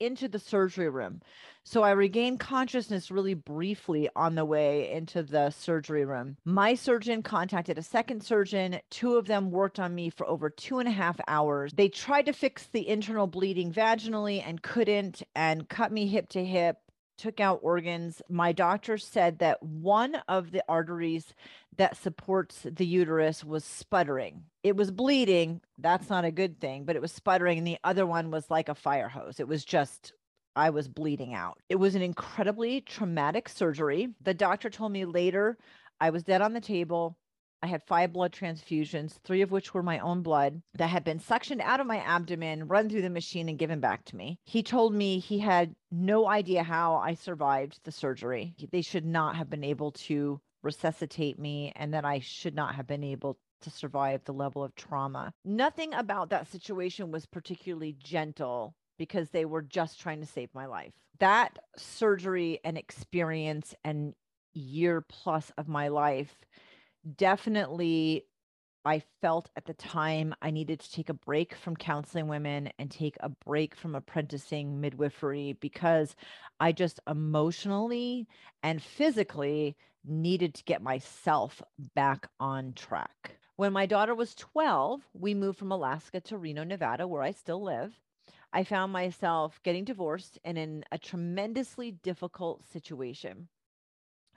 into 0.05 0.29
the 0.29 0.39
surgery 0.39 0.89
room. 0.89 1.21
So 1.63 1.83
I 1.83 1.93
regained 1.93 2.41
consciousness 2.41 3.11
really 3.11 3.33
briefly 3.33 4.11
on 4.15 4.35
the 4.35 4.45
way 4.45 4.93
into 4.93 5.23
the 5.23 5.49
surgery 5.49 6.05
room. 6.05 6.37
My 6.45 6.75
surgeon 6.75 7.23
contacted 7.23 7.79
a 7.79 7.83
second 7.83 8.23
surgeon. 8.23 8.81
Two 8.91 9.17
of 9.17 9.27
them 9.27 9.51
worked 9.51 9.81
on 9.81 9.95
me 9.95 10.11
for 10.11 10.27
over 10.27 10.51
two 10.51 10.79
and 10.79 10.89
a 10.89 10.93
half 10.93 11.19
hours. 11.27 11.73
They 11.73 11.89
tried 11.89 12.27
to 12.27 12.35
fix 12.35 12.67
the 12.67 12.87
internal 12.87 13.27
bleeding 13.27 13.73
vaginally 13.73 14.43
and 14.47 14.63
couldn't, 14.63 15.23
and 15.35 15.69
cut 15.69 15.91
me 15.91 16.07
hip 16.07 16.29
to 16.31 16.45
hip 16.45 16.84
took 17.17 17.41
out 17.41 17.61
organs. 17.63 18.23
My 18.29 18.53
doctor 18.53 18.99
said 18.99 19.39
that 19.39 19.63
one 19.63 20.17
of 20.29 20.51
the 20.51 20.65
arteries 20.69 21.35
that 21.77 21.97
supports 21.97 22.67
the 22.71 22.87
uterus 22.87 23.45
was 23.45 23.65
sputtering. 23.65 24.45
It 24.63 24.77
was 24.77 24.91
bleeding. 24.91 25.61
That's 25.79 26.09
not 26.09 26.25
a 26.25 26.31
good 26.31 26.61
thing, 26.61 26.85
but 26.85 26.97
it 26.97 27.03
was 27.03 27.13
sputtering. 27.13 27.59
And 27.59 27.67
the 27.67 27.79
other 27.85 28.07
one 28.07 28.31
was 28.31 28.51
like 28.51 28.69
a 28.69 28.75
fire 28.75 29.09
hose. 29.09 29.41
It 29.41 29.49
was 29.49 29.65
just, 29.65 30.13
I 30.57 30.71
was 30.71 30.89
bleeding 30.89 31.35
out. 31.35 31.59
It 31.69 31.77
was 31.77 31.95
an 31.95 32.03
incredibly 32.03 32.81
traumatic 32.81 33.49
surgery. 33.49 34.09
The 34.23 34.35
doctor 34.35 34.71
told 34.71 34.93
me 34.93 35.05
later 35.05 35.59
I 36.01 36.11
was 36.11 36.23
dead 36.23 36.43
on 36.43 36.53
the 36.53 36.61
table. 36.61 37.17
I 37.65 37.67
had 37.67 37.83
five 37.83 38.13
blood 38.13 38.31
transfusions, 38.31 39.15
three 39.25 39.41
of 39.41 39.51
which 39.51 39.73
were 39.73 39.83
my 39.83 39.99
own 40.01 40.21
blood 40.21 40.61
that 40.75 40.91
had 40.91 41.03
been 41.03 41.19
suctioned 41.19 41.63
out 41.63 41.81
of 41.81 41.87
my 41.87 41.97
abdomen, 41.97 42.69
run 42.69 42.91
through 42.91 43.01
the 43.01 43.09
machine, 43.09 43.49
and 43.49 43.59
given 43.59 43.81
back 43.81 44.05
to 44.05 44.17
me. 44.17 44.39
He 44.45 44.63
told 44.63 44.93
me 44.95 45.19
he 45.19 45.39
had 45.39 45.75
no 45.91 46.29
idea 46.29 46.63
how 46.63 46.97
I 46.97 47.15
survived 47.15 47.81
the 47.85 47.91
surgery. 47.91 48.55
They 48.71 48.83
should 48.83 49.07
not 49.07 49.37
have 49.37 49.49
been 49.49 49.65
able 49.65 49.93
to 49.93 50.43
resuscitate 50.63 51.39
me, 51.39 51.73
and 51.75 51.95
that 51.95 52.05
I 52.05 52.19
should 52.19 52.55
not 52.55 52.75
have 52.75 52.87
been 52.87 53.03
able 53.03 53.39
to 53.63 53.71
survive 53.71 54.25
the 54.25 54.35
level 54.35 54.63
of 54.63 54.75
trauma. 54.75 55.33
Nothing 55.43 55.95
about 55.95 56.29
that 56.29 56.53
situation 56.53 57.11
was 57.11 57.25
particularly 57.25 57.97
gentle 57.99 58.75
because 58.99 59.31
they 59.31 59.47
were 59.47 59.63
just 59.63 59.99
trying 59.99 60.21
to 60.21 60.27
save 60.27 60.51
my 60.53 60.67
life. 60.67 60.93
That 61.19 61.59
surgery 61.79 62.61
and 62.63 62.77
experience 62.77 63.75
and 63.83 64.13
year 64.53 65.01
plus 65.01 65.51
of 65.57 65.67
my 65.67 65.89
life 65.89 66.37
definitely 67.17 68.25
I 68.87 69.03
felt 69.23 69.49
at 69.57 69.65
the 69.65 69.73
time 69.75 70.35
I 70.43 70.51
needed 70.51 70.81
to 70.81 70.93
take 70.93 71.09
a 71.09 71.15
break 71.15 71.55
from 71.55 71.75
counseling 71.75 72.29
women 72.29 72.71
and 72.79 72.91
take 72.91 73.17
a 73.21 73.31
break 73.31 73.75
from 73.75 73.95
apprenticing 73.95 74.79
midwifery 74.81 75.55
because 75.55 76.15
I 76.61 76.73
just 76.73 77.01
emotionally 77.09 78.29
and 78.63 78.83
physically 78.83 79.77
needed 80.05 80.55
to 80.55 80.65
get 80.65 80.83
myself 80.83 81.63
back 81.95 82.29
on 82.39 82.75
track. 82.75 83.39
When 83.57 83.73
my 83.73 83.87
daughter 83.87 84.15
was 84.15 84.35
12, 84.35 85.01
we 85.15 85.33
moved 85.33 85.59
from 85.59 85.73
Alaska 85.73 86.21
to 86.23 86.37
Reno, 86.37 86.63
Nevada, 86.65 87.09
where 87.09 87.23
I 87.23 87.31
still 87.31 87.63
live. 87.63 87.99
I 88.53 88.65
found 88.65 88.93
myself 88.93 89.61
getting 89.63 89.85
divorced 89.85 90.39
and 90.45 90.59
in 90.59 90.85
a 90.93 90.99
tremendously 90.99 91.93
difficult 91.93 92.67
situation. 92.67 93.49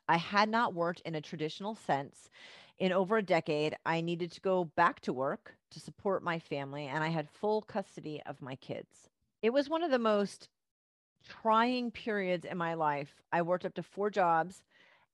I 0.08 0.18
had 0.18 0.50
not 0.50 0.74
worked 0.74 1.02
in 1.02 1.16
a 1.16 1.22
traditional 1.22 1.76
sense 1.76 2.30
in 2.80 2.92
over 2.92 3.18
a 3.18 3.24
decade. 3.24 3.76
I 3.86 4.02
needed 4.02 4.32
to 4.34 4.42
go 4.42 4.66
back 4.66 5.00
to 5.02 5.14
work 5.14 5.56
to 5.72 5.80
support 5.80 6.24
my 6.24 6.40
family, 6.40 6.88
and 6.88 7.04
I 7.04 7.10
had 7.10 7.30
full 7.30 7.62
custody 7.62 8.22
of 8.26 8.42
my 8.42 8.56
kids. 8.56 9.10
It 9.42 9.52
was 9.52 9.70
one 9.70 9.84
of 9.84 9.92
the 9.92 10.00
most 10.00 10.50
trying 11.28 11.92
periods 11.92 12.46
in 12.46 12.58
my 12.58 12.74
life. 12.74 13.22
I 13.32 13.42
worked 13.42 13.66
up 13.66 13.74
to 13.76 13.84
four 13.84 14.10
jobs, 14.10 14.64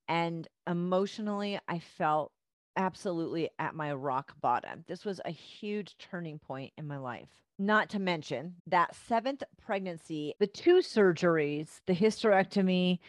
and 0.08 0.48
emotionally, 0.68 1.60
I 1.68 1.80
felt 1.80 2.32
absolutely 2.76 3.50
at 3.60 3.76
my 3.76 3.94
rock 3.94 4.34
bottom. 4.42 4.84
This 4.88 5.06
was 5.06 5.22
a 5.26 5.32
huge 5.32 5.96
turning 5.98 6.40
point 6.40 6.74
in 6.78 6.88
my 6.88 6.98
life. 6.98 7.30
Not 7.60 7.90
to 7.92 8.00
mention 8.00 8.56
that 8.68 8.96
seventh 8.96 9.44
pregnancy, 9.64 10.34
the 10.40 10.48
two 10.48 10.78
surgeries, 10.78 11.82
the 11.86 11.94
hysterectomy 11.96 13.00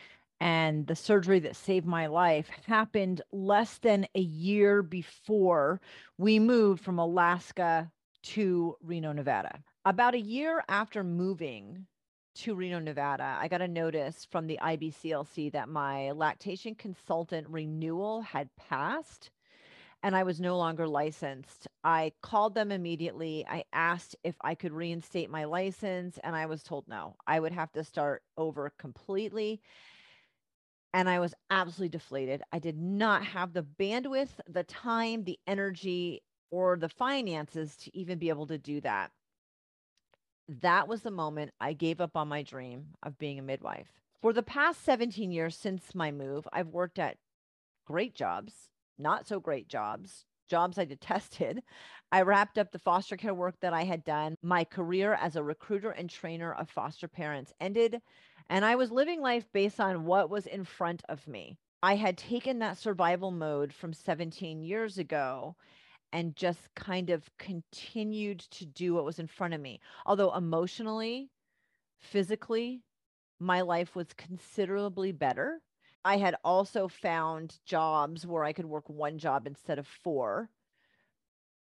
and 0.40 0.86
the 0.86 0.96
surgery 0.96 1.38
that 1.40 1.56
saved 1.56 1.86
my 1.86 2.06
life 2.06 2.48
happened 2.66 3.22
less 3.32 3.78
than 3.78 4.06
a 4.14 4.20
year 4.20 4.82
before 4.82 5.80
we 6.18 6.38
moved 6.38 6.82
from 6.82 6.98
Alaska 6.98 7.90
to 8.22 8.76
Reno, 8.82 9.12
Nevada. 9.12 9.62
About 9.84 10.14
a 10.14 10.20
year 10.20 10.62
after 10.68 11.04
moving 11.04 11.86
to 12.36 12.54
Reno, 12.54 12.78
Nevada, 12.78 13.36
I 13.38 13.48
got 13.48 13.62
a 13.62 13.68
notice 13.68 14.26
from 14.30 14.46
the 14.46 14.58
IBCLC 14.60 15.52
that 15.52 15.68
my 15.68 16.10
lactation 16.12 16.74
consultant 16.74 17.46
renewal 17.48 18.22
had 18.22 18.48
passed 18.56 19.30
and 20.04 20.14
I 20.14 20.22
was 20.22 20.38
no 20.38 20.58
longer 20.58 20.86
licensed. 20.86 21.66
I 21.82 22.12
called 22.20 22.54
them 22.54 22.70
immediately. 22.70 23.46
I 23.48 23.64
asked 23.72 24.14
if 24.22 24.34
I 24.42 24.54
could 24.54 24.72
reinstate 24.72 25.30
my 25.30 25.44
license, 25.44 26.18
and 26.22 26.36
I 26.36 26.44
was 26.44 26.62
told 26.62 26.86
no. 26.86 27.16
I 27.26 27.40
would 27.40 27.52
have 27.52 27.72
to 27.72 27.82
start 27.82 28.22
over 28.36 28.70
completely 28.78 29.62
and 30.94 31.08
I 31.08 31.18
was 31.18 31.34
absolutely 31.50 31.88
deflated. 31.88 32.42
I 32.52 32.60
did 32.60 32.78
not 32.78 33.24
have 33.24 33.52
the 33.52 33.64
bandwidth, 33.64 34.30
the 34.48 34.62
time, 34.62 35.24
the 35.24 35.38
energy, 35.44 36.22
or 36.52 36.76
the 36.78 36.88
finances 36.88 37.76
to 37.78 37.96
even 37.98 38.16
be 38.16 38.28
able 38.28 38.46
to 38.46 38.58
do 38.58 38.80
that. 38.82 39.10
That 40.48 40.86
was 40.86 41.02
the 41.02 41.10
moment 41.10 41.50
I 41.60 41.72
gave 41.72 42.00
up 42.00 42.16
on 42.16 42.28
my 42.28 42.42
dream 42.42 42.86
of 43.02 43.18
being 43.18 43.40
a 43.40 43.42
midwife. 43.42 43.88
For 44.22 44.32
the 44.32 44.42
past 44.42 44.84
17 44.84 45.32
years 45.32 45.56
since 45.56 45.96
my 45.96 46.12
move, 46.12 46.46
I've 46.52 46.68
worked 46.68 47.00
at 47.00 47.16
great 47.84 48.14
jobs, 48.14 48.70
not 48.96 49.26
so 49.26 49.40
great 49.40 49.68
jobs, 49.68 50.26
jobs 50.48 50.78
I 50.78 50.84
detested. 50.84 51.62
I 52.12 52.22
wrapped 52.22 52.56
up 52.56 52.70
the 52.70 52.78
foster 52.78 53.16
care 53.16 53.34
work 53.34 53.56
that 53.62 53.72
I 53.72 53.82
had 53.82 54.04
done. 54.04 54.36
My 54.42 54.62
career 54.62 55.14
as 55.14 55.34
a 55.34 55.42
recruiter 55.42 55.90
and 55.90 56.08
trainer 56.08 56.52
of 56.54 56.70
foster 56.70 57.08
parents 57.08 57.52
ended 57.60 58.00
and 58.50 58.64
I 58.64 58.76
was 58.76 58.90
living 58.90 59.20
life 59.20 59.46
based 59.52 59.80
on 59.80 60.04
what 60.04 60.30
was 60.30 60.46
in 60.46 60.64
front 60.64 61.02
of 61.08 61.26
me. 61.26 61.56
I 61.82 61.96
had 61.96 62.16
taken 62.16 62.58
that 62.58 62.78
survival 62.78 63.30
mode 63.30 63.72
from 63.72 63.92
17 63.92 64.62
years 64.62 64.98
ago 64.98 65.56
and 66.12 66.36
just 66.36 66.74
kind 66.74 67.10
of 67.10 67.28
continued 67.38 68.40
to 68.40 68.64
do 68.64 68.94
what 68.94 69.04
was 69.04 69.18
in 69.18 69.26
front 69.26 69.54
of 69.54 69.60
me. 69.60 69.80
Although 70.06 70.34
emotionally, 70.34 71.30
physically, 71.98 72.82
my 73.40 73.62
life 73.62 73.96
was 73.96 74.12
considerably 74.12 75.12
better. 75.12 75.60
I 76.04 76.18
had 76.18 76.36
also 76.44 76.86
found 76.88 77.58
jobs 77.64 78.26
where 78.26 78.44
I 78.44 78.52
could 78.52 78.66
work 78.66 78.88
one 78.88 79.18
job 79.18 79.46
instead 79.46 79.78
of 79.78 79.86
four. 79.86 80.50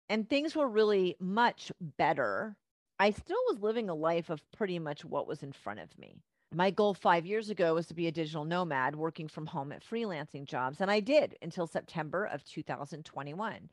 And 0.09 0.27
things 0.27 0.55
were 0.55 0.67
really 0.67 1.15
much 1.19 1.71
better. 1.79 2.55
I 2.99 3.11
still 3.11 3.39
was 3.47 3.61
living 3.61 3.89
a 3.89 3.95
life 3.95 4.29
of 4.29 4.43
pretty 4.51 4.79
much 4.79 5.05
what 5.05 5.27
was 5.27 5.43
in 5.43 5.53
front 5.53 5.79
of 5.79 5.97
me 5.97 6.17
my 6.53 6.69
goal 6.71 6.93
five 6.93 7.25
years 7.25 7.49
ago 7.49 7.73
was 7.73 7.87
to 7.87 7.93
be 7.93 8.07
a 8.07 8.11
digital 8.11 8.45
nomad 8.45 8.95
working 8.95 9.27
from 9.27 9.45
home 9.45 9.71
at 9.71 9.83
freelancing 9.83 10.45
jobs. 10.45 10.81
And 10.81 10.91
I 10.91 10.99
did 10.99 11.37
until 11.41 11.67
September 11.67 12.25
of 12.25 12.43
2021. 12.45 13.69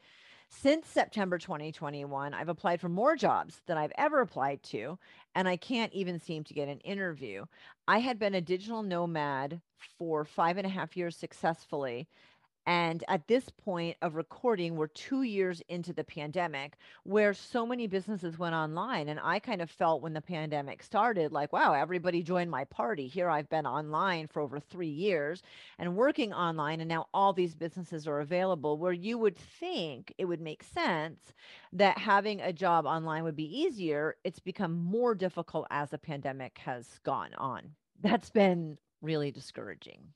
Since 0.52 0.88
September 0.88 1.38
2021, 1.38 2.34
I've 2.34 2.48
applied 2.48 2.80
for 2.80 2.88
more 2.88 3.14
jobs 3.14 3.62
than 3.66 3.78
I've 3.78 3.92
ever 3.96 4.20
applied 4.20 4.62
to, 4.64 4.98
and 5.36 5.46
I 5.46 5.56
can't 5.56 5.92
even 5.92 6.18
seem 6.18 6.42
to 6.44 6.54
get 6.54 6.68
an 6.68 6.80
interview. 6.80 7.44
I 7.86 7.98
had 7.98 8.18
been 8.18 8.34
a 8.34 8.40
digital 8.40 8.82
nomad 8.82 9.60
for 9.96 10.24
five 10.24 10.56
and 10.56 10.66
a 10.66 10.70
half 10.70 10.96
years 10.96 11.16
successfully. 11.16 12.08
And 12.70 13.02
at 13.08 13.26
this 13.26 13.48
point 13.48 13.96
of 14.00 14.14
recording, 14.14 14.76
we're 14.76 14.86
two 14.86 15.22
years 15.22 15.60
into 15.68 15.92
the 15.92 16.04
pandemic 16.04 16.76
where 17.02 17.34
so 17.34 17.66
many 17.66 17.88
businesses 17.88 18.38
went 18.38 18.54
online. 18.54 19.08
And 19.08 19.18
I 19.20 19.40
kind 19.40 19.60
of 19.60 19.68
felt 19.68 20.02
when 20.02 20.12
the 20.12 20.20
pandemic 20.20 20.84
started, 20.84 21.32
like, 21.32 21.52
wow, 21.52 21.72
everybody 21.72 22.22
joined 22.22 22.48
my 22.48 22.62
party. 22.62 23.08
Here 23.08 23.28
I've 23.28 23.48
been 23.48 23.66
online 23.66 24.28
for 24.28 24.40
over 24.40 24.60
three 24.60 24.86
years 24.86 25.42
and 25.80 25.96
working 25.96 26.32
online. 26.32 26.78
And 26.78 26.88
now 26.88 27.08
all 27.12 27.32
these 27.32 27.56
businesses 27.56 28.06
are 28.06 28.20
available 28.20 28.78
where 28.78 28.92
you 28.92 29.18
would 29.18 29.36
think 29.36 30.14
it 30.16 30.26
would 30.26 30.40
make 30.40 30.62
sense 30.62 31.18
that 31.72 31.98
having 31.98 32.40
a 32.40 32.52
job 32.52 32.86
online 32.86 33.24
would 33.24 33.34
be 33.34 33.62
easier. 33.62 34.14
It's 34.22 34.38
become 34.38 34.74
more 34.74 35.16
difficult 35.16 35.66
as 35.70 35.90
the 35.90 35.98
pandemic 35.98 36.56
has 36.58 36.86
gone 37.02 37.34
on. 37.34 37.72
That's 38.00 38.30
been 38.30 38.78
really 39.02 39.32
discouraging. 39.32 40.12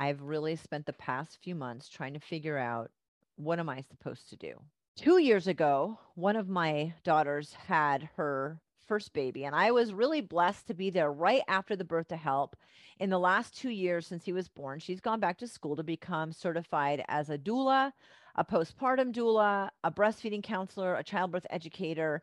I've 0.00 0.22
really 0.22 0.56
spent 0.56 0.86
the 0.86 0.92
past 0.92 1.38
few 1.42 1.54
months 1.54 1.88
trying 1.88 2.14
to 2.14 2.20
figure 2.20 2.58
out 2.58 2.90
what 3.36 3.58
am 3.58 3.68
I 3.68 3.82
supposed 3.82 4.28
to 4.30 4.36
do? 4.36 4.54
Two 4.96 5.18
years 5.18 5.46
ago, 5.46 5.98
one 6.14 6.36
of 6.36 6.48
my 6.48 6.92
daughters 7.04 7.52
had 7.52 8.08
her 8.16 8.60
first 8.86 9.12
baby, 9.12 9.44
and 9.44 9.54
I 9.54 9.70
was 9.70 9.92
really 9.92 10.20
blessed 10.20 10.66
to 10.68 10.74
be 10.74 10.90
there 10.90 11.12
right 11.12 11.42
after 11.46 11.76
the 11.76 11.84
birth 11.84 12.08
to 12.08 12.16
help. 12.16 12.56
In 12.98 13.10
the 13.10 13.18
last 13.18 13.56
two 13.56 13.70
years 13.70 14.06
since 14.06 14.24
he 14.24 14.32
was 14.32 14.48
born, 14.48 14.80
she's 14.80 15.00
gone 15.00 15.20
back 15.20 15.38
to 15.38 15.46
school 15.46 15.76
to 15.76 15.84
become 15.84 16.32
certified 16.32 17.04
as 17.06 17.30
a 17.30 17.38
doula, 17.38 17.92
a 18.34 18.44
postpartum 18.44 19.12
doula, 19.12 19.68
a 19.84 19.90
breastfeeding 19.92 20.42
counselor, 20.42 20.96
a 20.96 21.04
childbirth 21.04 21.46
educator, 21.50 22.22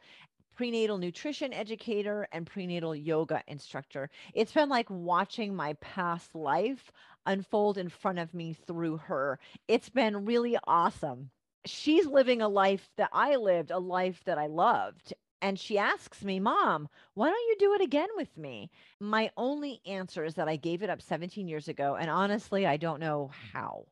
prenatal 0.55 0.98
nutrition 0.98 1.53
educator 1.53 2.27
and 2.32 2.48
prenatal 2.48 2.96
yoga 2.96 3.44
instructor. 3.48 4.10
It's 4.34 4.53
been 4.53 4.70
like 4.70 4.89
watching 4.89 5.53
my 5.55 5.74
past 5.82 6.34
life 6.34 6.91
unfold 7.25 7.77
in 7.77 7.89
front 7.89 8.20
of 8.20 8.34
me 8.34 8.53
through 8.53 8.98
her. 8.98 9.39
It's 9.67 9.89
been 9.89 10.25
really 10.25 10.58
awesome. 10.65 11.32
She's 11.65 12.05
living 12.05 12.41
a 12.41 12.48
life 12.48 12.89
that 12.98 13.10
I 13.12 13.36
lived, 13.36 13.72
a 13.72 13.79
life 13.79 14.22
that 14.25 14.38
I 14.38 14.48
loved. 14.48 15.13
And 15.41 15.60
she 15.60 15.77
asks 15.77 16.24
me, 16.24 16.39
Mom, 16.39 16.88
why 17.13 17.29
don't 17.29 17.48
you 17.50 17.55
do 17.60 17.74
it 17.74 17.82
again 17.82 18.10
with 18.15 18.36
me? 18.38 18.72
My 19.00 19.29
only 19.38 19.82
answer 19.86 20.24
is 20.24 20.36
that 20.36 20.48
I 20.48 20.55
gave 20.55 20.82
it 20.82 20.89
up 20.89 21.01
17 21.01 21.48
years 21.48 21.67
ago. 21.67 21.96
And 21.96 22.10
honestly, 22.10 22.65
I 22.65 22.77
don't 22.77 23.00
know 23.00 23.32
how. 23.53 23.86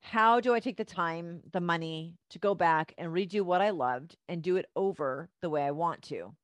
How 0.00 0.40
do 0.40 0.54
I 0.54 0.60
take 0.60 0.76
the 0.76 0.84
time, 0.84 1.42
the 1.52 1.60
money 1.60 2.14
to 2.30 2.38
go 2.38 2.54
back 2.54 2.94
and 2.96 3.12
redo 3.12 3.42
what 3.42 3.60
I 3.60 3.70
loved 3.70 4.16
and 4.28 4.42
do 4.42 4.56
it 4.56 4.66
over 4.76 5.28
the 5.42 5.50
way 5.50 5.64
I 5.64 5.72
want 5.72 6.02
to? 6.02 6.34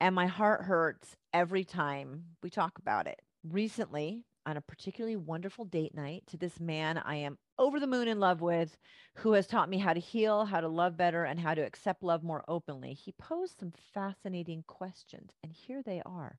And 0.00 0.14
my 0.14 0.26
heart 0.26 0.62
hurts 0.62 1.16
every 1.32 1.64
time 1.64 2.24
we 2.42 2.50
talk 2.50 2.78
about 2.78 3.06
it 3.06 3.20
recently 3.44 4.24
on 4.48 4.56
a 4.56 4.62
particularly 4.62 5.14
wonderful 5.16 5.66
date 5.66 5.94
night 5.94 6.22
to 6.26 6.38
this 6.38 6.58
man 6.58 6.96
I 6.96 7.16
am 7.16 7.36
over 7.58 7.78
the 7.78 7.86
moon 7.86 8.08
in 8.08 8.18
love 8.18 8.40
with, 8.40 8.78
who 9.16 9.32
has 9.32 9.46
taught 9.46 9.68
me 9.68 9.76
how 9.76 9.92
to 9.92 10.00
heal, 10.00 10.46
how 10.46 10.62
to 10.62 10.68
love 10.68 10.96
better, 10.96 11.24
and 11.24 11.38
how 11.38 11.52
to 11.52 11.60
accept 11.60 12.02
love 12.02 12.22
more 12.22 12.42
openly. 12.48 12.94
He 12.94 13.12
posed 13.12 13.58
some 13.58 13.72
fascinating 13.92 14.64
questions, 14.66 15.32
and 15.42 15.52
here 15.52 15.82
they 15.82 16.00
are. 16.06 16.38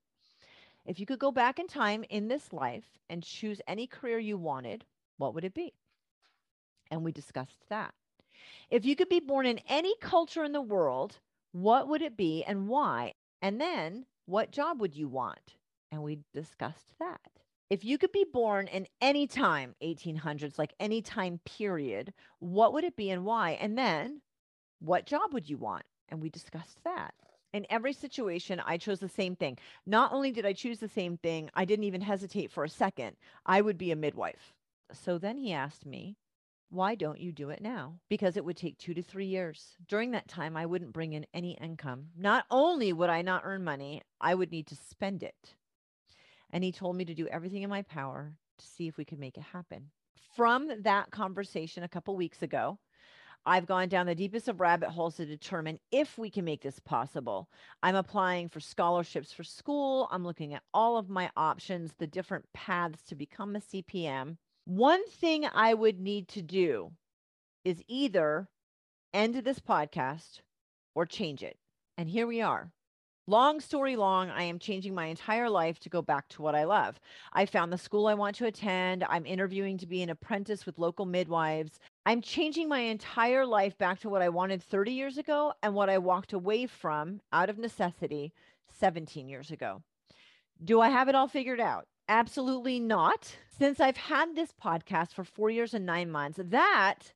If 0.88 1.00
you 1.00 1.06
could 1.06 1.20
go 1.20 1.32
back 1.32 1.60
in 1.60 1.68
time 1.68 2.04
in 2.10 2.28
this 2.28 2.52
life 2.52 2.98
and 3.12 3.22
choose 3.22 3.62
any 3.68 3.86
career 3.86 4.18
you 4.18 4.40
wanted, 4.40 4.86
what 5.18 5.36
would 5.36 5.44
it 5.44 5.54
be? 5.54 5.76
And 6.90 7.04
we 7.04 7.12
discussed 7.12 7.70
that. 7.70 7.94
If 8.72 8.86
you 8.86 8.96
could 8.96 9.10
be 9.10 9.20
born 9.20 9.46
in 9.46 9.60
any 9.70 9.94
culture 10.02 10.44
in 10.44 10.52
the 10.52 10.62
world, 10.62 11.20
what 11.52 11.88
would 11.88 12.02
it 12.02 12.18
be 12.18 12.44
and 12.44 12.68
why? 12.68 13.14
And 13.44 13.62
then 13.62 14.08
what 14.26 14.52
job 14.52 14.82
would 14.82 14.96
you 14.96 15.08
want? 15.08 15.58
And 15.92 16.02
we 16.02 16.18
discussed 16.34 16.98
that. 16.98 17.22
If 17.70 17.86
you 17.86 18.00
could 18.00 18.12
be 18.12 18.26
born 18.26 18.68
in 18.68 18.88
any 19.00 19.28
time, 19.28 19.76
1800s, 19.84 20.58
like 20.58 20.74
any 20.80 21.04
time 21.04 21.40
period, 21.46 22.14
what 22.40 22.74
would 22.74 22.84
it 22.84 22.96
be 22.96 23.12
and 23.12 23.26
why? 23.26 23.52
And 23.52 23.78
then 23.78 24.22
what 24.80 25.06
job 25.06 25.34
would 25.34 25.48
you 25.48 25.58
want? 25.58 25.84
And 26.10 26.20
we 26.20 26.30
discussed 26.32 26.84
that. 26.84 27.14
In 27.54 27.68
every 27.70 27.94
situation, 27.94 28.60
I 28.66 28.78
chose 28.78 29.00
the 29.00 29.08
same 29.08 29.36
thing. 29.36 29.60
Not 29.86 30.12
only 30.12 30.32
did 30.32 30.48
I 30.48 30.54
choose 30.54 30.80
the 30.80 30.88
same 30.88 31.18
thing, 31.18 31.52
I 31.54 31.66
didn't 31.66 31.86
even 31.86 32.02
hesitate 32.02 32.52
for 32.52 32.64
a 32.64 32.70
second. 32.70 33.16
I 33.46 33.62
would 33.62 33.78
be 33.78 33.92
a 33.92 33.96
midwife. 33.96 34.56
So 34.92 35.20
then 35.20 35.38
he 35.38 35.54
asked 35.54 35.86
me, 35.86 36.16
why 36.72 36.96
don't 36.96 37.20
you 37.20 37.32
do 37.32 37.52
it 37.52 37.62
now? 37.62 38.00
Because 38.10 38.36
it 38.36 38.46
would 38.46 38.58
take 38.58 38.80
two 38.80 38.96
to 38.96 39.04
three 39.04 39.26
years. 39.26 39.76
During 39.88 40.12
that 40.12 40.28
time, 40.28 40.58
I 40.58 40.66
wouldn't 40.66 40.94
bring 40.94 41.14
in 41.14 41.28
any 41.36 41.52
income. 41.60 42.08
Not 42.18 42.46
only 42.50 42.94
would 42.94 43.10
I 43.10 43.22
not 43.22 43.42
earn 43.46 43.64
money, 43.64 44.02
I 44.20 44.34
would 44.34 44.52
need 44.52 44.68
to 44.68 44.76
spend 44.76 45.22
it. 45.22 45.56
And 46.52 46.64
he 46.64 46.72
told 46.72 46.96
me 46.96 47.06
to 47.06 47.14
do 47.14 47.28
everything 47.28 47.64
in 47.64 47.70
my 47.70 47.84
power 47.84 48.34
to 48.58 48.66
see 48.66 48.88
if 48.88 48.98
we 48.98 49.06
could 49.06 49.20
make 49.20 49.38
it 49.38 49.44
happen. 49.44 49.92
From 50.36 50.72
that 50.84 51.12
conversation 51.12 51.84
a 51.84 51.90
couple 51.90 52.16
weeks 52.16 52.42
ago, 52.42 52.80
I've 53.46 53.66
gone 53.66 53.88
down 53.88 54.06
the 54.06 54.16
deepest 54.16 54.48
of 54.48 54.60
rabbit 54.60 54.90
holes 54.90 55.16
to 55.16 55.26
determine 55.26 55.80
if 55.92 56.18
we 56.18 56.30
can 56.30 56.46
make 56.46 56.62
this 56.62 56.80
possible. 56.80 57.50
I'm 57.82 57.96
applying 57.96 58.50
for 58.50 58.60
scholarships 58.60 59.32
for 59.32 59.44
school. 59.44 60.08
I'm 60.12 60.26
looking 60.26 60.54
at 60.54 60.64
all 60.74 60.98
of 60.98 61.10
my 61.10 61.32
options, 61.38 61.94
the 61.94 62.08
different 62.08 62.46
paths 62.54 63.02
to 63.04 63.16
become 63.16 63.56
a 63.56 63.60
CPM. 63.60 64.38
One 64.66 65.08
thing 65.10 65.48
I 65.52 65.74
would 65.74 66.00
need 66.00 66.28
to 66.30 66.42
do 66.42 66.92
is 67.64 67.82
either 67.88 68.50
end 69.14 69.36
this 69.36 69.60
podcast 69.60 70.42
or 70.94 71.06
change 71.06 71.42
it. 71.42 71.58
And 71.98 72.10
here 72.10 72.28
we 72.28 72.42
are. 72.42 72.72
Long 73.30 73.62
story 73.62 73.96
long, 73.96 74.32
I 74.32 74.42
am 74.42 74.58
changing 74.58 74.96
my 74.96 75.06
entire 75.06 75.52
life 75.52 75.78
to 75.82 75.90
go 75.90 76.02
back 76.02 76.28
to 76.30 76.42
what 76.42 76.56
I 76.56 76.64
love. 76.64 77.00
I 77.32 77.46
found 77.46 77.72
the 77.72 77.78
school 77.78 78.08
I 78.08 78.16
want 78.16 78.36
to 78.38 78.48
attend. 78.48 79.04
I'm 79.08 79.28
interviewing 79.28 79.78
to 79.78 79.86
be 79.86 80.02
an 80.02 80.10
apprentice 80.10 80.66
with 80.66 80.80
local 80.80 81.06
midwives. 81.06 81.80
I'm 82.08 82.24
changing 82.24 82.68
my 82.68 82.80
entire 82.80 83.46
life 83.46 83.78
back 83.78 84.00
to 84.00 84.10
what 84.10 84.24
I 84.24 84.30
wanted 84.30 84.64
30 84.64 84.94
years 84.94 85.20
ago 85.20 85.54
and 85.62 85.76
what 85.76 85.92
I 85.92 86.00
walked 86.00 86.34
away 86.34 86.66
from 86.66 87.22
out 87.32 87.52
of 87.52 87.60
necessity 87.60 88.34
17 88.80 89.30
years 89.30 89.52
ago. 89.52 89.84
Do 90.64 90.82
I 90.82 90.90
have 90.90 91.08
it 91.08 91.14
all 91.14 91.28
figured 91.28 91.60
out? 91.60 91.86
Absolutely 92.08 92.80
not. 92.80 93.38
Since 93.56 93.80
I've 93.80 93.98
had 93.98 94.36
this 94.36 94.54
podcast 94.60 95.14
for 95.14 95.24
four 95.24 95.52
years 95.52 95.76
and 95.76 95.86
nine 95.86 96.10
months, 96.10 96.40
that 96.44 97.14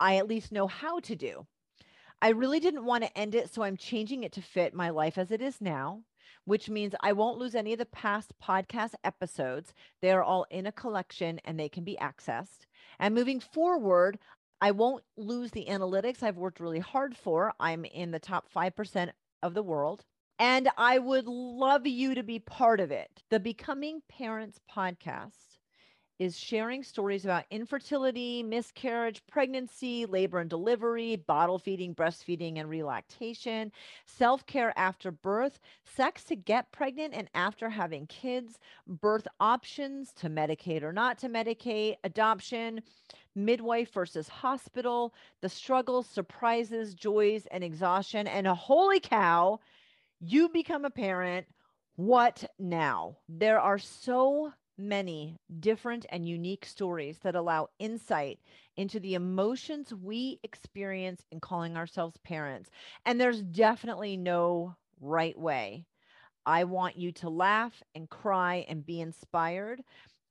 I 0.00 0.16
at 0.16 0.26
least 0.26 0.50
know 0.50 0.66
how 0.66 0.98
to 0.98 1.14
do. 1.14 1.46
I 2.24 2.28
really 2.28 2.60
didn't 2.60 2.84
want 2.84 3.02
to 3.02 3.18
end 3.18 3.34
it, 3.34 3.52
so 3.52 3.64
I'm 3.64 3.76
changing 3.76 4.22
it 4.22 4.30
to 4.34 4.42
fit 4.42 4.74
my 4.74 4.90
life 4.90 5.18
as 5.18 5.32
it 5.32 5.42
is 5.42 5.60
now, 5.60 6.02
which 6.44 6.70
means 6.70 6.94
I 7.00 7.12
won't 7.14 7.36
lose 7.36 7.56
any 7.56 7.72
of 7.72 7.80
the 7.80 7.86
past 7.86 8.32
podcast 8.40 8.94
episodes. 9.02 9.74
They 10.00 10.12
are 10.12 10.22
all 10.22 10.46
in 10.48 10.66
a 10.66 10.72
collection 10.72 11.40
and 11.44 11.58
they 11.58 11.68
can 11.68 11.82
be 11.82 11.98
accessed. 12.00 12.66
And 13.00 13.12
moving 13.12 13.40
forward, 13.40 14.20
I 14.60 14.70
won't 14.70 15.02
lose 15.16 15.50
the 15.50 15.66
analytics 15.68 16.22
I've 16.22 16.36
worked 16.36 16.60
really 16.60 16.78
hard 16.78 17.16
for. 17.16 17.54
I'm 17.58 17.84
in 17.84 18.12
the 18.12 18.20
top 18.20 18.46
5% 18.54 19.10
of 19.42 19.54
the 19.54 19.62
world. 19.64 20.04
And 20.38 20.68
I 20.78 21.00
would 21.00 21.26
love 21.26 21.88
you 21.88 22.14
to 22.14 22.22
be 22.22 22.38
part 22.38 22.78
of 22.78 22.92
it. 22.92 23.24
The 23.30 23.40
Becoming 23.40 24.00
Parents 24.08 24.60
podcast 24.72 25.58
is 26.18 26.38
sharing 26.38 26.82
stories 26.82 27.24
about 27.24 27.44
infertility, 27.50 28.42
miscarriage, 28.42 29.22
pregnancy, 29.26 30.06
labor 30.06 30.38
and 30.38 30.50
delivery, 30.50 31.16
bottle 31.16 31.58
feeding, 31.58 31.94
breastfeeding, 31.94 32.58
and 32.58 32.68
relactation, 32.68 33.72
self 34.06 34.46
care 34.46 34.72
after 34.78 35.10
birth, 35.10 35.58
sex 35.84 36.24
to 36.24 36.36
get 36.36 36.70
pregnant 36.72 37.14
and 37.14 37.28
after 37.34 37.68
having 37.68 38.06
kids, 38.06 38.58
birth 38.86 39.26
options 39.40 40.12
to 40.12 40.28
medicate 40.28 40.82
or 40.82 40.92
not 40.92 41.18
to 41.18 41.28
medicate, 41.28 41.96
adoption, 42.04 42.80
midwife 43.34 43.92
versus 43.92 44.28
hospital, 44.28 45.14
the 45.40 45.48
struggles, 45.48 46.06
surprises, 46.06 46.94
joys, 46.94 47.46
and 47.50 47.64
exhaustion. 47.64 48.26
And 48.26 48.46
a 48.46 48.54
holy 48.54 49.00
cow, 49.00 49.60
you 50.20 50.48
become 50.48 50.84
a 50.84 50.90
parent. 50.90 51.46
What 51.96 52.44
now? 52.58 53.16
There 53.28 53.60
are 53.60 53.78
so 53.78 54.52
many 54.88 55.38
different 55.60 56.06
and 56.10 56.26
unique 56.28 56.66
stories 56.66 57.18
that 57.18 57.34
allow 57.34 57.68
insight 57.78 58.38
into 58.76 59.00
the 59.00 59.14
emotions 59.14 59.92
we 59.94 60.38
experience 60.42 61.24
in 61.30 61.40
calling 61.40 61.76
ourselves 61.76 62.16
parents. 62.18 62.70
And 63.06 63.20
there's 63.20 63.42
definitely 63.42 64.16
no 64.16 64.76
right 65.00 65.38
way. 65.38 65.84
I 66.44 66.64
want 66.64 66.96
you 66.96 67.12
to 67.12 67.30
laugh 67.30 67.82
and 67.94 68.10
cry 68.10 68.66
and 68.68 68.84
be 68.84 69.00
inspired. 69.00 69.82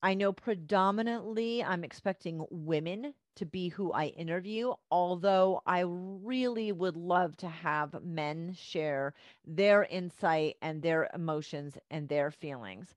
I 0.03 0.13
know 0.15 0.33
predominantly 0.33 1.63
I'm 1.63 1.83
expecting 1.83 2.45
women 2.49 3.13
to 3.35 3.45
be 3.45 3.69
who 3.69 3.91
I 3.93 4.07
interview, 4.07 4.73
although 4.89 5.61
I 5.65 5.83
really 5.85 6.71
would 6.71 6.97
love 6.97 7.37
to 7.37 7.47
have 7.47 8.03
men 8.03 8.53
share 8.53 9.13
their 9.45 9.85
insight 9.85 10.57
and 10.61 10.81
their 10.81 11.09
emotions 11.13 11.77
and 11.89 12.09
their 12.09 12.31
feelings 12.31 12.95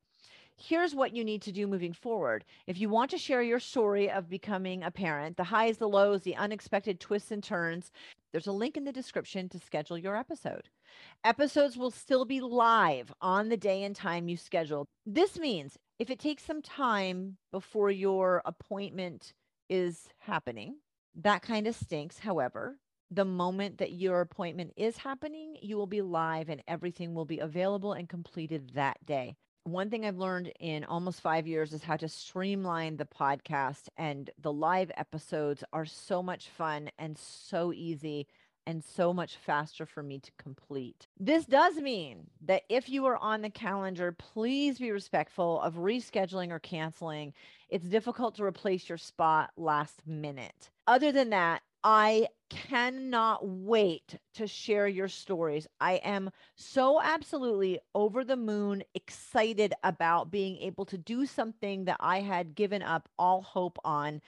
here's 0.56 0.94
what 0.94 1.14
you 1.14 1.24
need 1.24 1.42
to 1.42 1.52
do 1.52 1.66
moving 1.66 1.92
forward. 1.92 2.44
If 2.66 2.78
you 2.78 2.88
want 2.88 3.10
to 3.10 3.18
share 3.18 3.42
your 3.42 3.60
story 3.60 4.10
of 4.10 4.28
becoming 4.28 4.82
a 4.82 4.90
parent, 4.90 5.36
the 5.36 5.44
highs, 5.44 5.78
the 5.78 5.88
lows, 5.88 6.22
the 6.22 6.36
unexpected 6.36 7.00
twists 7.00 7.30
and 7.30 7.42
turns, 7.42 7.90
there's 8.32 8.46
a 8.46 8.52
link 8.52 8.76
in 8.76 8.84
the 8.84 8.92
description 8.92 9.48
to 9.50 9.58
schedule 9.58 9.98
your 9.98 10.16
episode. 10.16 10.68
Episodes 11.24 11.76
will 11.76 11.90
still 11.90 12.24
be 12.24 12.40
live 12.40 13.12
on 13.20 13.48
the 13.48 13.56
day 13.56 13.82
and 13.84 13.94
time 13.94 14.28
you 14.28 14.36
schedule. 14.36 14.86
This 15.06 15.38
means 15.38 15.76
if 15.98 16.10
it 16.10 16.18
takes 16.18 16.44
some 16.44 16.62
time 16.62 17.36
before 17.52 17.90
your 17.90 18.42
appointment 18.44 19.32
is 19.68 20.08
happening, 20.18 20.76
that 21.14 21.42
kind 21.42 21.66
of 21.66 21.76
stinks. 21.76 22.18
However, 22.18 22.76
the 23.10 23.24
moment 23.24 23.78
that 23.78 23.92
your 23.92 24.20
appointment 24.20 24.72
is 24.76 24.96
happening, 24.96 25.56
you 25.62 25.76
will 25.76 25.86
be 25.86 26.02
live 26.02 26.48
and 26.48 26.62
everything 26.66 27.14
will 27.14 27.24
be 27.24 27.38
available 27.38 27.92
and 27.92 28.08
completed 28.08 28.72
that 28.74 29.04
day 29.04 29.36
one 29.64 29.90
thing 29.90 30.04
I've 30.04 30.18
learned 30.18 30.52
in 30.60 30.84
almost 30.84 31.20
five 31.20 31.46
years 31.46 31.72
is 31.72 31.82
how 31.82 31.96
to 31.96 32.08
streamline 32.08 32.96
the 32.96 33.06
podcast, 33.06 33.88
and 33.96 34.30
the 34.40 34.52
live 34.52 34.92
episodes 34.96 35.64
are 35.72 35.86
so 35.86 36.22
much 36.22 36.48
fun 36.48 36.90
and 36.98 37.16
so 37.18 37.72
easy 37.72 38.26
and 38.66 38.82
so 38.82 39.12
much 39.12 39.36
faster 39.36 39.84
for 39.84 40.02
me 40.02 40.18
to 40.18 40.30
complete. 40.38 41.06
This 41.18 41.44
does 41.44 41.76
mean 41.76 42.28
that 42.46 42.62
if 42.68 42.88
you 42.88 43.04
are 43.06 43.18
on 43.18 43.42
the 43.42 43.50
calendar, 43.50 44.12
please 44.12 44.78
be 44.78 44.90
respectful 44.90 45.60
of 45.60 45.74
rescheduling 45.74 46.50
or 46.50 46.58
canceling. 46.58 47.34
It's 47.68 47.84
difficult 47.84 48.36
to 48.36 48.44
replace 48.44 48.88
your 48.88 48.98
spot 48.98 49.50
last 49.56 50.06
minute. 50.06 50.70
Other 50.86 51.12
than 51.12 51.30
that, 51.30 51.62
I 51.84 52.28
cannot 52.48 53.46
wait 53.46 54.16
to 54.34 54.46
share 54.46 54.88
your 54.88 55.08
stories. 55.08 55.66
I 55.80 55.94
am 55.96 56.30
so 56.56 57.00
absolutely 57.02 57.80
over 57.94 58.24
the 58.24 58.36
moon 58.36 58.82
excited 58.94 59.74
about 59.82 60.30
being 60.30 60.56
able 60.58 60.86
to 60.86 60.98
do 60.98 61.26
something 61.26 61.84
that 61.84 61.98
I 62.00 62.20
had 62.20 62.54
given 62.54 62.82
up 62.82 63.08
all 63.18 63.42
hope 63.42 63.78
on 63.84 64.22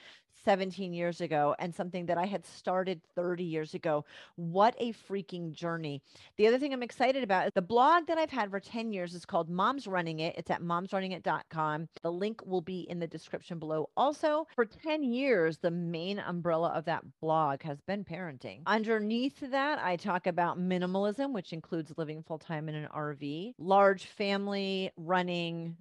17 0.47 0.93
years 0.93 1.19
ago 1.19 1.53
and 1.59 1.75
something 1.75 2.05
that 2.05 2.17
I 2.17 2.25
had 2.25 2.45
started 2.45 3.01
30 3.15 3.43
years 3.43 3.73
ago. 3.73 4.05
What 4.37 4.75
a 4.77 4.93
freaking 4.93 5.51
journey. 5.51 6.01
The 6.37 6.47
other 6.47 6.57
thing 6.57 6.71
I'm 6.71 6.81
excited 6.81 7.21
about 7.21 7.47
is 7.47 7.51
the 7.53 7.61
blog 7.61 8.07
that 8.07 8.17
I've 8.17 8.29
had 8.29 8.49
for 8.49 8.61
10 8.61 8.93
years 8.93 9.13
is 9.13 9.25
called 9.25 9.49
Moms 9.49 9.87
Running 9.87 10.21
It. 10.21 10.35
It's 10.37 10.49
at 10.49 10.61
momsrunningit.com. 10.61 11.89
The 12.01 12.11
link 12.13 12.45
will 12.45 12.61
be 12.61 12.87
in 12.89 12.97
the 12.97 13.07
description 13.07 13.59
below. 13.59 13.89
Also, 13.97 14.47
for 14.55 14.63
10 14.63 15.03
years, 15.03 15.57
the 15.57 15.69
main 15.69 16.19
umbrella 16.19 16.69
of 16.69 16.85
that 16.85 17.03
blog 17.19 17.61
has 17.63 17.81
been 17.81 18.05
parenting. 18.05 18.61
Underneath 18.67 19.41
that, 19.51 19.79
I 19.83 19.97
talk 19.97 20.27
about 20.27 20.57
minimalism, 20.57 21.33
which 21.33 21.51
includes 21.51 21.91
living 21.97 22.23
full 22.23 22.39
time 22.39 22.69
in 22.69 22.75
an 22.75 22.87
RV, 22.95 23.55
large 23.59 24.05
family, 24.05 24.91
running, 24.95 25.75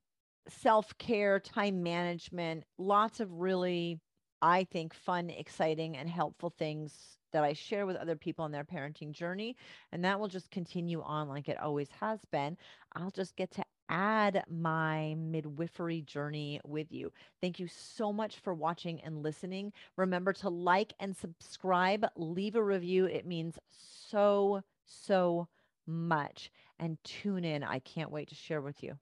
self 0.48 0.98
care, 0.98 1.38
time 1.38 1.84
management, 1.84 2.64
lots 2.78 3.20
of 3.20 3.30
really 3.32 4.00
I 4.42 4.64
think, 4.64 4.94
fun, 4.94 5.30
exciting, 5.30 5.96
and 5.96 6.08
helpful 6.08 6.50
things 6.50 7.18
that 7.32 7.44
I 7.44 7.52
share 7.52 7.86
with 7.86 7.96
other 7.96 8.16
people 8.16 8.44
on 8.44 8.52
their 8.52 8.64
parenting 8.64 9.12
journey. 9.12 9.56
And 9.92 10.04
that 10.04 10.18
will 10.18 10.28
just 10.28 10.50
continue 10.50 11.02
on 11.02 11.28
like 11.28 11.48
it 11.48 11.60
always 11.60 11.90
has 12.00 12.20
been. 12.30 12.56
I'll 12.94 13.10
just 13.10 13.36
get 13.36 13.50
to 13.52 13.64
add 13.88 14.42
my 14.48 15.14
midwifery 15.18 16.02
journey 16.02 16.60
with 16.64 16.90
you. 16.92 17.12
Thank 17.40 17.58
you 17.58 17.68
so 17.68 18.12
much 18.12 18.38
for 18.38 18.54
watching 18.54 19.00
and 19.02 19.22
listening. 19.22 19.72
Remember 19.96 20.32
to 20.34 20.48
like 20.48 20.92
and 20.98 21.16
subscribe, 21.16 22.06
leave 22.16 22.56
a 22.56 22.62
review. 22.62 23.06
It 23.06 23.26
means 23.26 23.58
so, 23.70 24.62
so 24.84 25.48
much. 25.86 26.50
And 26.78 26.98
tune 27.04 27.44
in. 27.44 27.62
I 27.62 27.78
can't 27.80 28.10
wait 28.10 28.28
to 28.28 28.34
share 28.34 28.60
with 28.60 28.82
you. 28.82 28.94